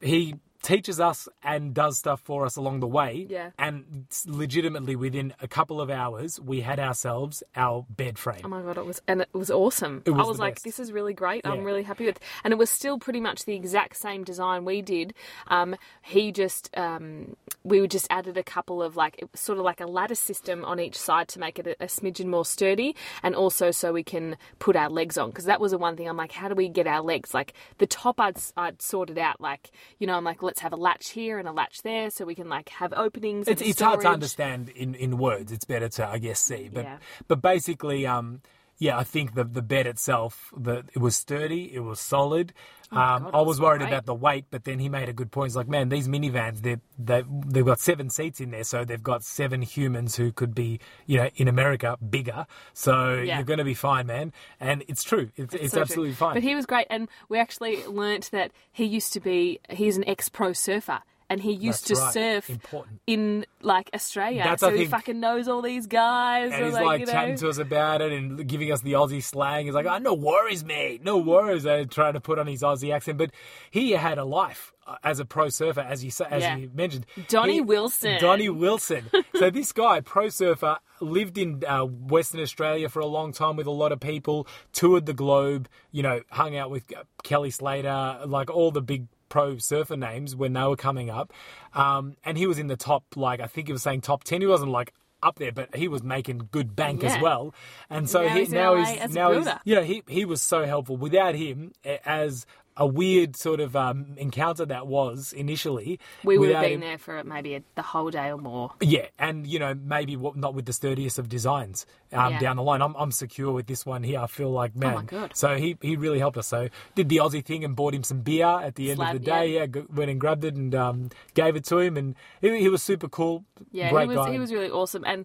He 0.00 0.34
teaches 0.62 1.00
us 1.00 1.28
and 1.42 1.74
does 1.74 1.98
stuff 1.98 2.20
for 2.20 2.44
us 2.44 2.56
along 2.56 2.80
the 2.80 2.86
way. 2.86 3.26
Yeah. 3.28 3.50
And 3.58 4.06
legitimately, 4.26 4.96
within 4.96 5.34
a 5.40 5.48
couple 5.48 5.80
of 5.80 5.90
hours, 5.90 6.40
we 6.40 6.60
had 6.60 6.78
ourselves 6.78 7.42
our 7.54 7.86
bed 7.88 8.18
frame. 8.18 8.40
Oh 8.44 8.48
my 8.48 8.62
god, 8.62 8.78
it 8.78 8.86
was 8.86 9.00
and 9.06 9.22
it 9.22 9.28
was 9.32 9.50
awesome. 9.50 10.02
It 10.04 10.10
was 10.10 10.24
I 10.24 10.28
was 10.28 10.38
like, 10.38 10.54
best. 10.56 10.64
this 10.64 10.80
is 10.80 10.92
really 10.92 11.14
great. 11.14 11.42
Yeah. 11.44 11.52
I'm 11.52 11.64
really 11.64 11.82
happy 11.82 12.06
with, 12.06 12.18
and 12.44 12.52
it 12.52 12.56
was 12.56 12.70
still 12.70 12.98
pretty 12.98 13.20
much 13.20 13.44
the 13.44 13.54
exact 13.54 13.96
same 13.96 14.24
design 14.24 14.64
we 14.64 14.82
did. 14.82 15.14
Um, 15.48 15.76
he 16.02 16.32
just, 16.32 16.70
um, 16.76 17.36
we 17.64 17.86
just 17.86 18.06
added 18.10 18.36
a 18.36 18.42
couple 18.42 18.82
of 18.82 18.96
like, 18.96 19.16
it 19.18 19.30
was 19.30 19.40
sort 19.40 19.58
of 19.58 19.64
like 19.64 19.80
a 19.80 19.86
ladder 19.86 20.14
system 20.14 20.64
on 20.64 20.80
each 20.80 20.98
side 20.98 21.28
to 21.28 21.38
make 21.38 21.58
it 21.58 21.66
a, 21.66 21.84
a 21.84 21.86
smidgen 21.86 22.26
more 22.26 22.44
sturdy, 22.44 22.94
and 23.22 23.34
also 23.34 23.70
so 23.70 23.92
we 23.92 24.02
can 24.02 24.36
put 24.58 24.76
our 24.76 24.88
legs 24.88 25.18
on 25.18 25.30
because 25.30 25.44
that 25.44 25.60
was 25.60 25.72
the 25.72 25.78
one 25.78 25.96
thing 25.96 26.08
I'm 26.08 26.16
like, 26.16 26.32
how 26.32 26.48
do 26.48 26.54
we 26.54 26.68
get 26.68 26.86
our 26.86 27.02
legs? 27.02 27.34
Like 27.34 27.52
the 27.78 27.86
top, 27.86 28.20
I'd 28.20 28.36
I'd 28.56 28.82
sorted 28.82 29.18
out 29.18 29.40
like, 29.40 29.70
you 29.98 30.06
know, 30.06 30.16
I'm 30.16 30.24
like, 30.24 30.42
let's 30.46 30.60
have 30.60 30.72
a 30.72 30.76
latch 30.76 31.10
here 31.10 31.38
and 31.38 31.46
a 31.46 31.52
latch 31.52 31.82
there 31.82 32.10
so 32.10 32.24
we 32.24 32.34
can 32.34 32.48
like 32.48 32.68
have 32.70 32.92
openings. 32.94 33.48
It's, 33.48 33.60
and 33.60 33.70
it's 33.70 33.80
hard 33.80 34.00
to 34.00 34.08
understand 34.08 34.70
in, 34.70 34.94
in 34.94 35.18
words. 35.18 35.52
It's 35.52 35.64
better 35.64 35.88
to, 35.90 36.06
I 36.08 36.18
guess, 36.18 36.40
see. 36.40 36.70
But 36.72 36.84
Yeah. 36.84 36.98
but 37.28 37.42
basically, 37.42 38.06
um, 38.06 38.40
yeah, 38.78 38.98
I 38.98 39.04
think 39.04 39.34
the 39.34 39.44
the 39.44 39.62
bed 39.62 39.86
itself, 39.86 40.52
the 40.56 40.84
it 40.94 40.98
was 40.98 41.16
sturdy, 41.16 41.72
it 41.74 41.80
was 41.80 41.98
solid. 42.00 42.52
um, 42.92 42.98
Oh 42.98 43.18
God, 43.30 43.34
I 43.34 43.40
was 43.42 43.60
worried 43.60 43.82
about 43.82 44.04
the 44.06 44.14
weight, 44.14 44.44
but 44.50 44.64
then 44.64 44.78
he 44.78 44.88
made 44.88 45.08
a 45.08 45.12
good 45.12 45.30
point. 45.32 45.48
He's 45.50 45.56
like, 45.56 45.68
man, 45.68 45.88
these 45.88 46.08
minivans, 46.08 46.60
they 46.62 46.76
they 46.98 47.24
they've 47.46 47.64
got 47.64 47.80
seven 47.80 48.10
seats 48.10 48.40
in 48.40 48.50
there, 48.50 48.64
so 48.64 48.84
they've 48.84 49.02
got 49.02 49.24
seven 49.24 49.62
humans 49.62 50.16
who 50.16 50.30
could 50.30 50.54
be, 50.54 50.78
you 51.06 51.16
know, 51.18 51.30
in 51.36 51.48
America 51.48 51.96
bigger. 52.10 52.46
So 52.74 53.14
Yeah. 53.14 53.36
you're 53.36 53.44
going 53.44 53.58
to 53.58 53.64
be 53.64 53.74
fine, 53.74 54.06
man. 54.06 54.32
And 54.60 54.84
it's 54.88 55.02
true. 55.02 55.30
It's, 55.36 55.54
it's, 55.54 55.70
so 55.72 55.76
true. 55.76 55.82
absolutely 55.82 56.14
fine. 56.14 56.34
But 56.34 56.42
he 56.42 56.54
was 56.54 56.66
great, 56.66 56.86
and 56.90 57.08
we 57.28 57.38
actually 57.38 57.84
learnt 57.86 58.30
that 58.30 58.52
he 58.72 58.84
used 58.84 59.12
to 59.14 59.20
be 59.20 59.58
he's 59.70 59.96
an 59.96 60.06
ex 60.08 60.28
pro 60.28 60.52
surfer, 60.52 61.00
and 61.28 61.40
he 61.40 61.52
used 61.52 61.88
That's 61.88 62.00
to 62.00 62.04
right. 62.04 62.12
surf 62.12 62.50
Important. 62.50 63.00
in 63.06 63.46
like 63.62 63.90
Australia. 63.94 64.44
That's, 64.44 64.60
so 64.60 64.68
I 64.68 64.72
he 64.72 64.76
think- 64.78 64.90
fucking 64.90 65.18
knows 65.20 65.48
all 65.48 65.60
these 65.62 65.86
guys. 65.86 66.52
and 66.52 66.64
he's 66.64 66.74
like, 66.74 66.84
like 66.84 67.00
you 67.00 67.06
know, 67.06 67.12
chatting 67.12 67.36
to 67.36 67.48
us 67.48 67.58
about 67.58 68.00
it 68.02 68.12
and 68.12 68.46
giving 68.46 68.70
us 68.72 68.80
the 68.82 68.92
Aussie 68.92 69.22
slang. 69.22 69.66
He's 69.66 69.74
like, 69.74 69.86
"Oh, 69.86 69.98
no 69.98 70.14
worries, 70.14 70.64
mate, 70.64 71.02
no 71.02 71.18
worries." 71.18 71.64
And 71.64 71.90
trying 71.90 72.12
to 72.14 72.20
put 72.20 72.38
on 72.38 72.46
his 72.46 72.62
Aussie 72.62 72.94
accent, 72.94 73.18
but 73.18 73.30
he 73.70 73.92
had 73.92 74.18
a 74.18 74.24
life 74.24 74.72
uh, 74.86 74.96
as 75.02 75.18
a 75.18 75.24
pro 75.24 75.48
surfer, 75.48 75.80
as 75.80 76.04
you 76.04 76.10
as 76.30 76.42
Yeah. 76.42 76.56
you 76.56 76.70
mentioned. 76.74 77.06
Donnie 77.28 77.54
He- 77.54 77.60
Wilson. 77.60 78.20
Donnie 78.20 78.48
Wilson. 78.64 79.10
so 79.34 79.50
this 79.50 79.72
guy, 79.72 80.00
pro 80.00 80.28
surfer, 80.28 80.78
lived 81.00 81.38
in 81.38 81.62
uh, 81.66 81.84
Western 81.84 82.40
Australia 82.40 82.88
for 82.88 83.00
a 83.00 83.06
long 83.06 83.32
time 83.32 83.56
with 83.56 83.66
a 83.66 83.70
lot 83.72 83.90
of 83.90 83.98
people, 84.00 84.46
toured 84.72 85.06
the 85.06 85.12
globe. 85.14 85.68
You 85.90 86.02
know, 86.04 86.20
hung 86.30 86.56
out 86.56 86.70
with 86.70 86.84
uh, 86.96 87.02
Kelly 87.24 87.50
Slater, 87.50 88.20
like 88.26 88.48
all 88.48 88.70
the 88.70 88.80
big 88.82 89.06
pro 89.28 89.58
surfer 89.58 89.96
names 89.96 90.34
when 90.36 90.52
they 90.52 90.62
were 90.62 90.76
coming 90.76 91.10
up. 91.10 91.32
Um, 91.74 92.16
and 92.24 92.36
he 92.38 92.46
was 92.46 92.58
in 92.58 92.66
the 92.68 92.76
top, 92.76 93.04
like 93.16 93.40
I 93.40 93.46
think 93.46 93.68
he 93.68 93.72
was 93.72 93.82
saying 93.82 94.02
top 94.02 94.24
ten. 94.24 94.40
He 94.40 94.46
wasn't 94.46 94.70
like 94.70 94.92
up 95.22 95.38
there, 95.38 95.52
but 95.52 95.74
he 95.74 95.88
was 95.88 96.02
making 96.02 96.48
good 96.52 96.76
bank 96.76 97.02
as 97.02 97.20
well. 97.20 97.54
And 97.90 98.08
so 98.08 98.22
Now 98.22 98.28
he 98.34 98.38
he's 98.40 98.52
now 98.52 98.74
he's 98.76 99.14
now 99.14 99.32
he's 99.32 99.44
builder. 99.44 99.60
you 99.64 99.74
know 99.74 99.82
he 99.82 100.02
he 100.08 100.24
was 100.24 100.42
so 100.42 100.64
helpful. 100.66 100.96
Without 100.96 101.34
him, 101.34 101.72
as 102.04 102.46
a 102.76 102.86
weird 102.86 103.36
sort 103.36 103.60
of 103.60 103.74
um, 103.74 104.14
encounter 104.16 104.66
that 104.66 104.86
was 104.86 105.32
initially, 105.32 105.98
we 106.24 106.36
would 106.38 106.50
have 106.50 106.62
been 106.64 106.80
there 106.80 106.98
for 106.98 107.22
maybe 107.24 107.54
a, 107.54 107.62
the 107.74 107.82
whole 107.82 108.10
day 108.10 108.30
or 108.30 108.38
more. 108.38 108.72
yeah, 108.80 109.06
and 109.18 109.46
you 109.46 109.58
know 109.58 109.74
maybe 109.74 110.16
what, 110.16 110.36
not 110.36 110.54
with 110.54 110.66
the 110.66 110.72
sturdiest 110.72 111.18
of 111.18 111.28
designs 111.28 111.86
um, 112.12 112.32
Yeah. 112.32 112.38
down 112.40 112.56
the 112.56 112.62
line. 112.62 112.82
I'm, 112.82 112.94
I'm 112.96 113.10
secure 113.12 113.52
with 113.52 113.66
this 113.66 113.86
one 113.86 114.02
here. 114.02 114.20
I 114.20 114.26
feel 114.26 114.50
like 114.50 114.76
man. 114.76 114.92
Oh 114.92 114.96
my 114.96 115.02
God. 115.04 115.32
So 115.34 115.56
he 115.56 115.76
he 115.80 115.96
really 115.96 116.18
helped 116.18 116.36
us. 116.36 116.46
So 116.48 116.68
did 116.94 117.08
the 117.08 117.16
Aussie 117.16 117.44
thing 117.44 117.64
and 117.64 117.74
bought 117.74 117.94
him 117.94 118.02
some 118.04 118.20
beer 118.20 118.46
at 118.46 118.74
the 118.74 118.90
end 118.90 118.98
Slab, 118.98 119.14
of 119.16 119.20
the 119.22 119.26
day. 119.26 119.54
yeah. 119.54 119.66
Yeah, 119.74 119.82
went 119.94 120.10
and 120.10 120.20
grabbed 120.20 120.44
it 120.44 120.54
and 120.54 120.74
um, 120.74 121.08
gave 121.34 121.56
it 121.56 121.64
to 121.66 121.78
him, 121.78 121.96
and 121.96 122.14
he, 122.40 122.58
he 122.60 122.68
was 122.68 122.82
super 122.82 123.08
cool. 123.08 123.44
Yeah, 123.72 123.90
great 123.90 124.02
he 124.10 124.16
was 124.16 124.26
guy. 124.26 124.32
he 124.32 124.38
was 124.38 124.52
really 124.52 124.70
awesome, 124.70 125.02
and 125.06 125.24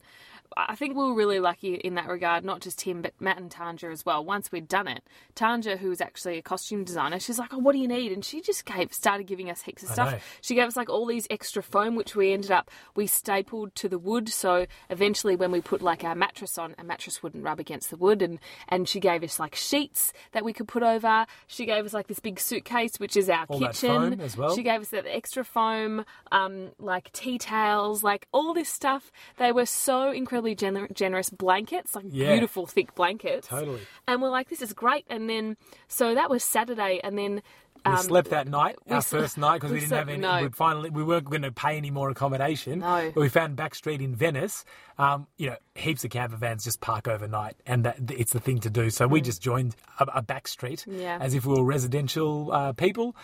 I 0.58 0.76
think 0.76 0.96
we 0.96 1.04
were 1.04 1.14
really 1.14 1.40
lucky 1.40 1.76
in 1.76 1.96
that 1.96 2.08
regard. 2.08 2.44
Not 2.44 2.62
just 2.62 2.82
him, 2.82 3.02
but 3.02 3.14
Matt 3.20 3.38
and 3.38 3.50
Tanja 3.50 3.92
as 3.92 4.06
well. 4.06 4.24
Once 4.24 4.52
we'd 4.52 4.68
done 4.68 4.88
it, 4.88 5.04
Tanja, 5.36 5.78
who 5.78 5.90
was 5.90 6.02
actually 6.02 6.38
a 6.38 6.42
costume 6.42 6.84
designer, 6.84 7.20
she's 7.20 7.40
like, 7.40 7.54
"Oh, 7.54 7.58
what 7.58 7.74
do 7.74 7.80
you 7.80 7.88
need?" 7.88 8.12
And 8.12 8.24
she 8.24 8.42
just 8.42 8.66
gave 8.66 8.94
started 8.94 9.28
giving 9.28 9.50
us 9.50 9.62
heaps 9.64 9.84
of 9.84 9.92
I 9.92 9.94
stuff. 9.94 10.12
know. 10.12 10.20
She 10.42 10.56
gave 10.56 10.68
us 10.68 10.76
like 10.76 10.90
all 10.90 11.06
these 11.06 11.28
extra 11.30 11.64
foam, 11.64 11.96
which 11.96 12.16
we 12.16 12.34
ended 12.34 12.52
up 12.52 12.70
we 12.96 13.08
stapled 13.08 13.76
to 13.76 13.90
the 13.90 14.00
wood. 14.00 14.30
So 14.30 14.66
eventually, 14.90 15.36
when 15.36 15.52
we 15.52 15.62
put 15.62 15.82
like 15.82 16.04
our 16.04 16.16
mattress 16.16 16.58
on, 16.58 16.76
a 16.78 16.84
mattress 16.84 17.24
wouldn't 17.24 17.44
rub 17.44 17.60
against 17.60 17.90
the 17.90 17.98
wood. 17.98 18.22
And 18.22 18.40
and 18.68 18.88
she 18.88 19.00
gave 19.00 19.24
us 19.24 19.40
like 19.40 19.56
sheets 19.56 20.14
that 20.34 20.44
we 20.44 20.54
could 20.54 20.68
put 20.68 20.84
over. 20.84 21.26
She 21.48 21.66
gave 21.66 21.86
us 21.86 21.94
like 21.94 22.08
this 22.08 22.20
big 22.20 22.40
suitcase, 22.40 23.00
which 23.00 23.16
is 23.16 23.30
our 23.30 23.46
All 23.48 23.60
that 23.60 23.74
kitchen 23.74 24.12
foam 24.12 24.22
as 24.22 24.38
well. 24.38 24.56
She 24.56 24.64
gave 24.64 24.82
us 24.82 24.90
that 24.90 25.06
extra 25.08 25.44
foam, 25.44 26.06
um, 26.32 26.72
like 26.80 27.12
tea 27.14 27.38
towels, 27.38 28.04
like 28.04 28.28
all 28.32 28.54
this 28.54 28.70
stuff. 28.70 29.12
They 29.38 29.52
were 29.52 29.66
so 29.66 30.12
incredibly 30.46 30.56
gener- 30.56 30.94
generous 30.94 31.30
blankets, 31.30 31.96
like 31.96 32.06
Yeah. 32.10 32.32
beautiful 32.32 32.66
thick 32.66 32.96
blankets. 32.96 33.48
Totally. 33.48 33.82
And 34.08 34.22
we're 34.22 34.30
like, 34.30 34.50
this 34.50 34.62
is 34.62 34.74
great. 34.74 35.06
And 35.10 35.30
then, 35.30 35.58
so 35.88 36.16
that 36.16 36.30
was 36.30 36.44
Saturday, 36.44 37.00
and 37.04 37.18
then. 37.18 37.42
We 37.84 37.94
Um, 37.94 37.98
slept 37.98 38.30
that 38.30 38.48
night, 38.48 38.76
our 38.92 38.98
s- 38.98 39.10
first 39.10 39.40
night, 39.40 39.56
because 39.56 39.72
we, 39.72 39.78
we 39.78 39.80
didn't 39.80 39.90
slept- 39.90 40.00
have 40.02 40.10
any. 40.10 40.22
no. 40.22 40.44
We 40.44 40.50
finally 40.50 40.90
we 40.92 41.04
weren't 41.04 41.28
going 41.28 41.42
to 41.42 41.52
pay 41.52 41.78
any 41.78 41.90
more 41.90 42.12
accommodation. 42.12 42.78
No. 42.80 43.10
But 43.12 43.20
we 43.22 43.28
found 43.28 43.56
back 43.56 43.74
street 43.74 44.02
in 44.02 44.14
Venice. 44.16 44.66
Um, 45.00 45.26
you 45.38 45.50
know, 45.50 45.56
heaps 45.74 46.04
of 46.04 46.12
camper 46.12 46.36
vans 46.38 46.64
just 46.64 46.80
park 46.80 47.08
overnight, 47.08 47.56
and 47.66 47.84
that 47.86 47.98
it's 48.12 48.34
the 48.34 48.40
thing 48.40 48.60
to 48.60 48.70
do. 48.70 48.92
So 48.92 49.08
we 49.08 49.20
just 49.20 49.42
joined 49.42 49.76
a, 50.00 50.06
a 50.18 50.22
back 50.22 50.48
street, 50.48 50.86
Mm. 50.88 51.00
Yeah. 51.02 51.18
as 51.20 51.34
if 51.34 51.44
we 51.48 51.56
were 51.56 51.64
residential 51.64 52.52
uh, 52.52 52.74
people. 52.74 53.16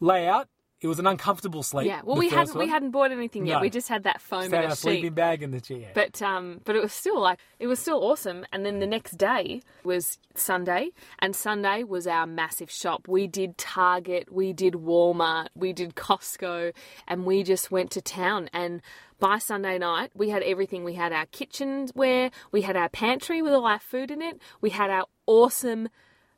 Layout. 0.00 0.48
It 0.80 0.86
was 0.86 1.00
an 1.00 1.08
uncomfortable 1.08 1.64
sleep. 1.64 1.88
yeah, 1.88 2.02
well, 2.04 2.16
we 2.16 2.28
hadn't 2.28 2.56
we 2.56 2.68
hadn't 2.68 2.92
bought 2.92 3.10
anything 3.10 3.46
yet. 3.46 3.54
No. 3.54 3.60
We 3.60 3.70
just 3.70 3.88
had 3.88 4.04
that 4.04 4.20
foam 4.20 4.52
and 4.54 4.72
a 4.72 4.76
sleeping 4.76 5.12
bag 5.12 5.42
in 5.42 5.50
the 5.50 5.60
chair. 5.60 5.90
But 5.92 6.22
um, 6.22 6.60
but 6.64 6.76
it 6.76 6.82
was 6.82 6.92
still 6.92 7.20
like 7.20 7.40
it 7.58 7.66
was 7.66 7.80
still 7.80 8.04
awesome. 8.04 8.46
And 8.52 8.64
then 8.64 8.78
the 8.78 8.86
next 8.86 9.18
day 9.18 9.62
was 9.82 10.18
Sunday, 10.36 10.90
and 11.18 11.34
Sunday 11.34 11.82
was 11.82 12.06
our 12.06 12.26
massive 12.26 12.70
shop. 12.70 13.08
We 13.08 13.26
did 13.26 13.58
Target, 13.58 14.32
we 14.32 14.52
did 14.52 14.74
Walmart, 14.74 15.48
we 15.56 15.72
did 15.72 15.96
Costco, 15.96 16.72
and 17.08 17.24
we 17.24 17.42
just 17.42 17.72
went 17.72 17.90
to 17.92 18.00
town. 18.00 18.48
And 18.52 18.80
by 19.18 19.38
Sunday 19.38 19.78
night, 19.78 20.12
we 20.14 20.28
had 20.28 20.44
everything. 20.44 20.84
We 20.84 20.94
had 20.94 21.12
our 21.12 21.26
kitchenware, 21.26 22.30
we 22.52 22.62
had 22.62 22.76
our 22.76 22.88
pantry 22.88 23.42
with 23.42 23.52
all 23.52 23.66
our 23.66 23.80
food 23.80 24.12
in 24.12 24.22
it, 24.22 24.40
we 24.60 24.70
had 24.70 24.90
our 24.90 25.06
awesome 25.26 25.88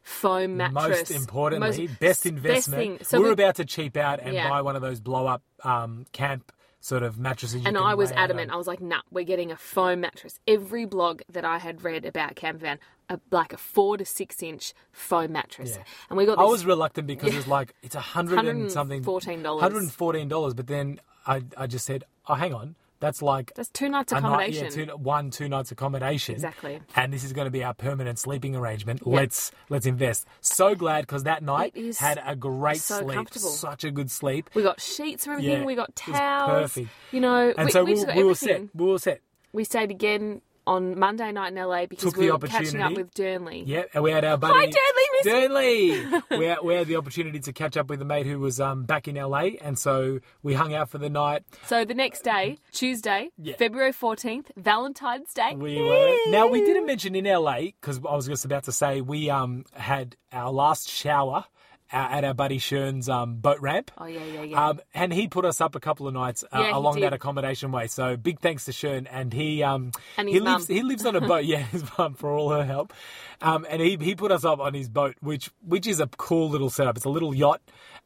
foam 0.02 0.56
mattress. 0.56 1.10
Most 1.10 1.10
importantly, 1.10 1.86
Most- 1.86 2.00
best 2.00 2.26
investment. 2.26 2.80
thing. 2.98 2.98
So 3.04 3.20
we're 3.20 3.26
we- 3.28 3.32
about 3.32 3.56
to 3.56 3.64
cheap 3.64 3.96
out 3.96 4.20
and 4.20 4.34
Yeah. 4.34 4.48
buy 4.48 4.62
one 4.62 4.76
of 4.76 4.82
those 4.82 5.00
blow 5.00 5.26
up 5.26 5.42
um, 5.64 6.06
camp 6.12 6.52
sort 6.82 7.02
of 7.02 7.18
mattresses. 7.18 7.60
You 7.60 7.66
And 7.66 7.76
I 7.76 7.94
was 7.94 8.10
adamant. 8.12 8.50
I 8.50 8.56
was 8.56 8.66
like, 8.66 8.80
nah, 8.80 9.02
we're 9.10 9.24
getting 9.24 9.52
a 9.52 9.56
foam 9.56 10.00
mattress. 10.00 10.40
Every 10.48 10.86
blog 10.86 11.20
that 11.30 11.44
I 11.44 11.58
had 11.58 11.84
read 11.84 12.06
about 12.06 12.34
campervan, 12.36 12.78
a, 13.10 13.20
like 13.30 13.52
a 13.52 13.58
four 13.58 13.98
to 13.98 14.04
six 14.06 14.42
inch 14.42 14.72
foam 14.90 15.32
mattress. 15.32 15.74
Yeah. 15.76 15.82
And 16.08 16.16
we 16.16 16.24
got 16.24 16.38
I 16.38 16.44
was 16.44 16.64
reluctant 16.64 17.06
because 17.06 17.34
it's 17.34 17.46
like 17.58 17.74
it's 17.82 17.94
a 17.94 18.00
hundred 18.00 18.46
and 18.46 18.72
something, 18.72 19.02
fourteen 19.02 19.42
dollars, 19.42 19.60
hundred 19.62 19.82
and 19.82 19.92
fourteen 19.92 20.28
dollars. 20.28 20.54
But 20.54 20.68
then 20.68 21.00
I, 21.26 21.42
I 21.56 21.66
just 21.66 21.84
said, 21.84 22.04
oh, 22.28 22.34
hang 22.34 22.54
on, 22.54 22.76
that's 23.00 23.22
like 23.22 23.52
That's 23.54 23.70
two 23.70 23.88
nights 23.88 24.12
a 24.12 24.16
night, 24.20 24.20
accommodation. 24.50 24.64
yeah, 24.64 24.70
two, 24.92 24.96
one 24.96 25.30
two 25.30 25.48
nights 25.48 25.72
accommodation. 25.72 26.34
Exactly. 26.34 26.80
And 26.94 27.12
this 27.12 27.24
is 27.24 27.32
going 27.32 27.46
to 27.46 27.50
be 27.50 27.64
our 27.64 27.74
permanent 27.74 28.18
sleeping 28.18 28.54
arrangement. 28.54 29.06
Let's 29.06 29.50
let's 29.68 29.86
invest. 29.86 30.26
So 30.40 30.74
glad 30.74 31.02
because 31.02 31.24
that 31.24 31.42
night 31.42 31.74
had 31.98 32.22
a 32.24 32.36
great 32.36 32.76
so 32.80 33.00
sleep, 33.00 33.14
comfortable. 33.16 33.48
such 33.48 33.84
a 33.84 33.90
good 33.90 34.10
sleep. 34.10 34.50
we 34.54 34.62
got 34.62 34.80
sheets 34.80 35.24
for 35.24 35.32
everything. 35.32 35.60
Yeah, 35.60 35.64
we 35.64 35.74
got 35.74 35.96
towels. 35.96 36.50
perfect. 36.74 36.88
You 37.10 37.20
know, 37.20 37.52
And 37.56 37.66
we, 37.66 37.72
so 37.72 37.84
we 37.84 37.94
we, 37.94 38.04
we 38.16 38.24
were 38.24 38.34
set. 38.34 38.62
We 38.74 38.84
were 38.86 38.98
set. 38.98 39.20
We 39.52 39.64
stayed 39.64 39.90
again 39.90 40.42
on 40.66 40.98
Monday 40.98 41.32
night 41.32 41.52
in 41.52 41.58
LA 41.62 41.86
because 41.86 42.12
Took 42.12 42.16
we 42.16 42.26
the 42.26 42.32
were 42.32 42.38
catching 42.46 42.80
up 42.82 42.92
with 42.92 43.12
Durnley. 43.14 43.64
Yeah, 43.66 43.84
and 43.94 44.02
we 44.02 44.10
had 44.10 44.24
our 44.24 44.36
buddy 44.36 44.54
Hi, 44.58 44.64
you. 44.66 45.22
Dudley. 45.24 46.20
we, 46.38 46.46
had, 46.46 46.58
we 46.62 46.74
had 46.74 46.86
the 46.86 46.96
opportunity 46.96 47.40
to 47.40 47.52
catch 47.52 47.76
up 47.76 47.88
with 47.90 48.00
a 48.00 48.04
mate 48.04 48.26
who 48.26 48.38
was 48.38 48.60
um, 48.60 48.84
back 48.84 49.08
in 49.08 49.16
LA, 49.16 49.50
and 49.60 49.78
so 49.78 50.20
we 50.42 50.54
hung 50.54 50.74
out 50.74 50.88
for 50.88 50.98
the 50.98 51.10
night. 51.10 51.42
So 51.66 51.84
the 51.84 51.94
next 51.94 52.22
day, 52.22 52.58
Tuesday, 52.72 53.30
Yeah. 53.38 53.56
February 53.56 53.92
14th, 53.92 54.46
Valentine's 54.56 55.32
Day. 55.34 55.54
We 55.56 55.80
were 55.82 56.16
now 56.28 56.46
we 56.46 56.60
didn't 56.64 56.86
mention 56.86 57.14
in 57.14 57.24
LA 57.24 57.60
because 57.80 57.98
I 57.98 58.14
was 58.14 58.26
just 58.26 58.44
about 58.44 58.64
to 58.64 58.72
say 58.72 59.00
we 59.00 59.30
um 59.30 59.64
had 59.72 60.16
our 60.32 60.50
last 60.50 60.88
shower 60.88 61.44
at 61.92 62.24
our 62.24 62.34
buddy 62.34 62.58
Shern's 62.58 63.08
um, 63.08 63.36
boat 63.36 63.60
ramp. 63.60 63.90
Oh, 63.98 64.06
yeah, 64.06 64.24
yeah, 64.24 64.42
yeah. 64.42 64.68
Um, 64.68 64.80
and 64.94 65.12
he 65.12 65.26
put 65.28 65.44
us 65.44 65.60
up 65.60 65.74
a 65.74 65.80
couple 65.80 66.06
of 66.06 66.14
nights 66.14 66.44
uh, 66.52 66.60
Yeah, 66.60 66.76
along 66.76 67.00
that 67.00 67.12
accommodation 67.12 67.72
way. 67.72 67.86
So 67.88 68.16
big 68.16 68.40
thanks 68.40 68.64
to 68.66 68.72
Shern, 68.72 69.06
and 69.10 69.32
he 69.32 69.62
um 69.62 69.92
And 70.16 70.28
he 70.28 70.38
lives 70.40 70.68
mum. 70.68 70.76
he 70.76 70.82
lives 70.82 71.04
on 71.04 71.16
a 71.16 71.20
boat. 71.20 71.44
Yeah, 71.50 71.58
his 71.58 71.84
mum 71.98 72.14
for 72.14 72.30
all 72.30 72.50
her 72.50 72.64
help. 72.64 72.92
Um, 73.40 73.66
and 73.68 73.80
he 73.80 73.96
he 74.00 74.14
put 74.14 74.30
us 74.32 74.44
up 74.44 74.60
on 74.60 74.74
his 74.74 74.88
boat, 74.88 75.16
which 75.20 75.50
which 75.66 75.86
is 75.86 76.00
a 76.00 76.06
cool 76.06 76.48
little 76.50 76.70
setup. 76.70 76.96
It's 76.96 77.06
a 77.06 77.10
little 77.10 77.34
yacht, 77.34 77.60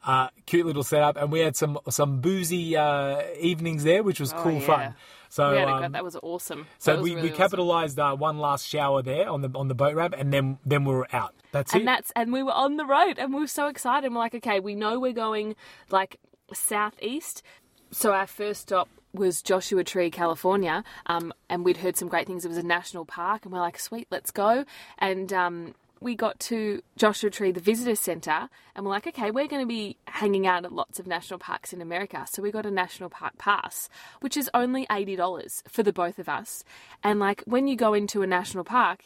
uh, 0.07 0.29
cute 0.47 0.65
little 0.67 0.85
setup, 0.85 1.17
and 1.17 1.31
we 1.33 1.41
had 1.41 1.57
some 1.57 1.79
some 1.91 2.21
boozy 2.21 2.77
uh, 2.77 3.23
evenings 3.41 3.85
there, 3.85 4.03
which 4.03 4.21
was 4.21 4.33
cool 4.33 4.53
Oh, 4.53 4.59
yeah. 4.61 4.67
fun. 4.67 4.95
So 5.35 5.53
a 5.53 5.67
um, 5.67 5.91
that 5.91 6.05
was 6.05 6.15
awesome. 6.23 6.69
so 6.79 6.95
was 6.95 7.03
we, 7.03 7.11
really 7.11 7.23
we 7.23 7.29
awesome. 7.31 7.37
capitalized 7.39 7.99
uh, 7.99 8.15
one 8.15 8.39
last 8.39 8.69
shower 8.69 9.03
there 9.03 9.29
on 9.29 9.41
the 9.41 9.51
on 9.57 9.67
the 9.67 9.75
boat 9.75 9.97
ramp, 9.97 10.15
and 10.17 10.33
then 10.33 10.59
then 10.65 10.85
we 10.85 10.95
were 10.95 11.09
out. 11.13 11.35
That's 11.51 11.73
and 11.73 11.81
it. 11.81 11.83
And 11.83 11.89
that's 11.89 12.13
and 12.15 12.33
we 12.33 12.45
were 12.45 12.53
on 12.53 12.77
the 12.77 12.85
road 12.85 13.19
and 13.19 13.35
we 13.35 13.41
were 13.41 13.49
so 13.49 13.67
excited. 13.67 14.13
We're 14.13 14.19
like, 14.21 14.37
okay, 14.37 14.61
we 14.61 14.77
know 14.77 15.01
we're 15.01 15.13
going 15.13 15.57
like 15.91 16.21
southeast. 16.53 17.43
So 17.91 18.13
our 18.13 18.29
first 18.29 18.61
stop 18.61 18.89
was 19.13 19.43
Joshua 19.43 19.83
Tree, 19.83 20.09
California, 20.09 20.85
um, 21.07 21.33
and 21.49 21.65
we'd 21.65 21.79
heard 21.79 21.97
some 21.97 22.07
great 22.07 22.29
things. 22.29 22.45
It 22.45 22.49
was 22.49 22.57
a 22.57 22.63
national 22.63 23.05
park, 23.05 23.45
and 23.45 23.53
we're 23.53 23.59
like, 23.59 23.81
sweet, 23.81 24.07
let's 24.13 24.31
go. 24.31 24.65
And 24.99 25.33
um, 25.33 25.75
we 26.05 26.15
got 26.15 26.39
to 26.39 26.83
Joshua 26.97 27.31
Tree, 27.31 27.51
the 27.51 27.61
visitor 27.61 27.97
centre, 27.97 28.49
and 28.77 28.85
we're 28.85 28.91
like, 28.93 29.07
okay, 29.07 29.31
we're 29.31 29.49
going 29.49 29.63
to 29.63 29.67
be 29.67 29.97
hanging 30.07 30.47
out 30.47 30.65
at 30.65 30.73
lots 30.73 31.01
of 31.01 31.07
national 31.07 31.39
parks 31.41 31.73
in 31.73 31.81
America. 31.81 32.27
So 32.31 32.43
we 32.43 32.51
got 32.53 32.67
a 32.67 32.71
national 32.71 33.09
park 33.11 33.39
pass, 33.39 33.89
which 34.21 34.37
is 34.37 34.49
only 34.55 34.87
eighty 34.91 35.17
dollars 35.17 35.63
for 35.67 35.83
the 35.83 35.93
both 35.93 36.19
of 36.19 36.29
us. 36.29 36.63
And 37.03 37.19
like 37.19 37.43
when 37.47 37.67
you 37.67 37.75
go 37.75 37.95
into 37.95 38.23
a 38.23 38.27
national 38.27 38.65
park, 38.65 39.05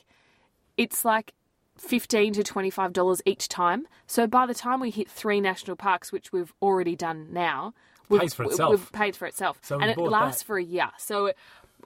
it's 0.77 1.05
like 1.05 1.33
fifteen 1.77 2.33
to 2.35 2.43
twenty 2.43 2.71
five 2.71 2.93
dollars 2.93 3.23
each 3.25 3.49
time. 3.49 3.87
So 4.07 4.27
by 4.27 4.45
the 4.47 4.55
time 4.55 4.81
we 4.81 4.91
hit 4.91 5.09
three 5.09 5.41
national 5.41 5.77
parks, 5.77 6.11
which 6.13 6.33
we've 6.33 6.53
already 6.61 6.97
done 6.97 7.29
now, 7.33 7.75
we've, 8.09 8.21
Pays 8.21 8.35
for 8.35 8.43
itself. 8.45 8.71
We've 8.71 8.93
paid 8.93 9.15
for 9.17 9.27
itself, 9.27 9.59
So 9.63 9.79
and 9.79 9.91
it 9.91 9.99
lasts 9.99 10.43
that. 10.43 10.47
for 10.47 10.59
a 10.59 10.65
year. 10.65 10.91
So 10.99 11.33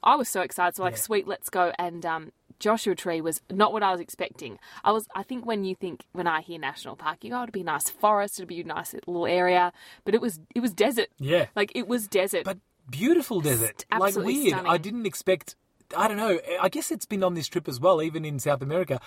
I 0.02 0.16
was 0.16 0.28
so 0.28 0.40
excited. 0.40 0.76
So 0.76 0.82
like, 0.82 0.94
Yeah. 0.94 1.00
sweet, 1.00 1.28
let's 1.28 1.48
go. 1.50 1.72
And 1.78 2.04
um, 2.06 2.32
Joshua 2.62 2.94
Tree 2.94 3.20
was 3.20 3.42
not 3.50 3.72
what 3.72 3.82
I 3.82 3.90
was 3.90 4.00
expecting. 4.00 4.56
I 4.84 4.92
was. 4.92 5.08
I 5.16 5.24
think 5.24 5.44
when 5.44 5.64
you 5.64 5.74
think 5.74 6.06
when 6.12 6.28
I 6.28 6.42
hear 6.42 6.60
national 6.60 6.94
park, 6.94 7.24
you 7.24 7.30
go, 7.30 7.40
oh, 7.40 7.42
it'd 7.42 7.52
be 7.52 7.62
a 7.62 7.64
nice 7.64 7.90
forest, 7.90 8.38
it'd 8.38 8.48
be 8.48 8.60
a 8.60 8.64
nice 8.64 8.94
little 8.94 9.26
area, 9.26 9.72
but 10.04 10.14
it 10.14 10.20
was 10.20 10.38
it 10.54 10.60
was 10.60 10.72
desert. 10.72 11.08
Yeah. 11.18 11.46
like 11.56 11.72
it 11.74 11.88
was 11.88 12.06
desert. 12.06 12.44
but 12.44 12.58
beautiful 12.88 13.40
desert, 13.40 13.84
like 13.90 14.00
absolutely 14.00 14.34
weird. 14.34 14.48
stunning. 14.50 14.70
I 14.70 14.78
didn't 14.78 15.06
expect. 15.06 15.56
I 15.96 16.06
don't 16.06 16.16
know. 16.16 16.38
I 16.60 16.68
guess 16.68 16.92
it's 16.92 17.04
been 17.04 17.24
on 17.24 17.34
this 17.34 17.48
trip 17.48 17.66
as 17.66 17.80
well, 17.80 18.00
even 18.00 18.24
in 18.24 18.38
South 18.38 18.62
America. 18.62 19.00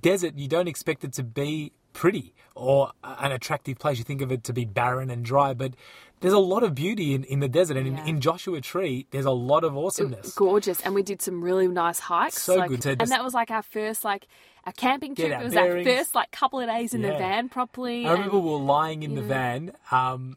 Desert, 0.00 0.36
you 0.36 0.46
don't 0.46 0.68
expect 0.68 1.02
it 1.02 1.12
to 1.14 1.24
be 1.24 1.72
pretty 1.92 2.34
or 2.54 2.92
an 3.04 3.32
attractive 3.32 3.78
place. 3.78 3.98
You 3.98 4.04
think 4.04 4.20
of 4.22 4.30
it 4.32 4.44
to 4.44 4.52
be 4.52 4.64
barren 4.64 5.10
and 5.10 5.24
dry, 5.24 5.54
but 5.54 5.74
there's 6.20 6.34
a 6.34 6.38
lot 6.38 6.62
of 6.62 6.74
beauty 6.74 7.14
in, 7.14 7.24
in 7.24 7.40
the 7.40 7.48
desert. 7.48 7.76
And 7.76 7.86
Yeah. 7.86 8.02
in, 8.02 8.08
in 8.16 8.20
Joshua 8.20 8.60
Tree, 8.60 9.06
there's 9.10 9.24
a 9.24 9.30
lot 9.30 9.64
of 9.64 9.76
awesomeness. 9.76 10.34
gorgeous 10.34 10.80
and 10.82 10.94
we 10.94 11.02
did 11.02 11.22
some 11.22 11.42
really 11.42 11.66
nice 11.68 11.98
hikes 11.98 12.42
So 12.42 12.56
like, 12.56 12.68
good. 12.68 12.82
So 12.82 12.90
and 12.90 13.08
that 13.10 13.24
was 13.24 13.32
like 13.34 13.50
our 13.50 13.62
first 13.62 14.04
like 14.04 14.26
our 14.66 14.72
camping 14.72 15.14
trip 15.14 15.32
our 15.32 15.40
it 15.40 15.44
was 15.44 15.54
bearings. 15.54 15.86
our 15.86 15.94
first 15.96 16.14
like 16.14 16.30
couple 16.32 16.60
of 16.60 16.66
days 16.68 16.92
in 16.92 17.00
the 17.00 17.08
van 17.08 17.48
properly 17.48 18.04
I 18.06 18.12
remember 18.12 18.36
and- 18.36 18.44
we 18.44 18.50
were 18.50 18.58
lying 18.58 19.02
in 19.02 19.14
the 19.14 19.22
Yeah. 19.22 19.28
van, 19.28 19.72
um, 19.90 20.36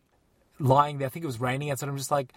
lying 0.60 1.00
there. 1.00 1.08
I 1.08 1.10
think 1.10 1.24
it 1.24 1.28
was 1.28 1.42
raining 1.42 1.70
outside. 1.72 1.90
I'm 1.90 1.98
just 1.98 2.12
like, 2.12 2.32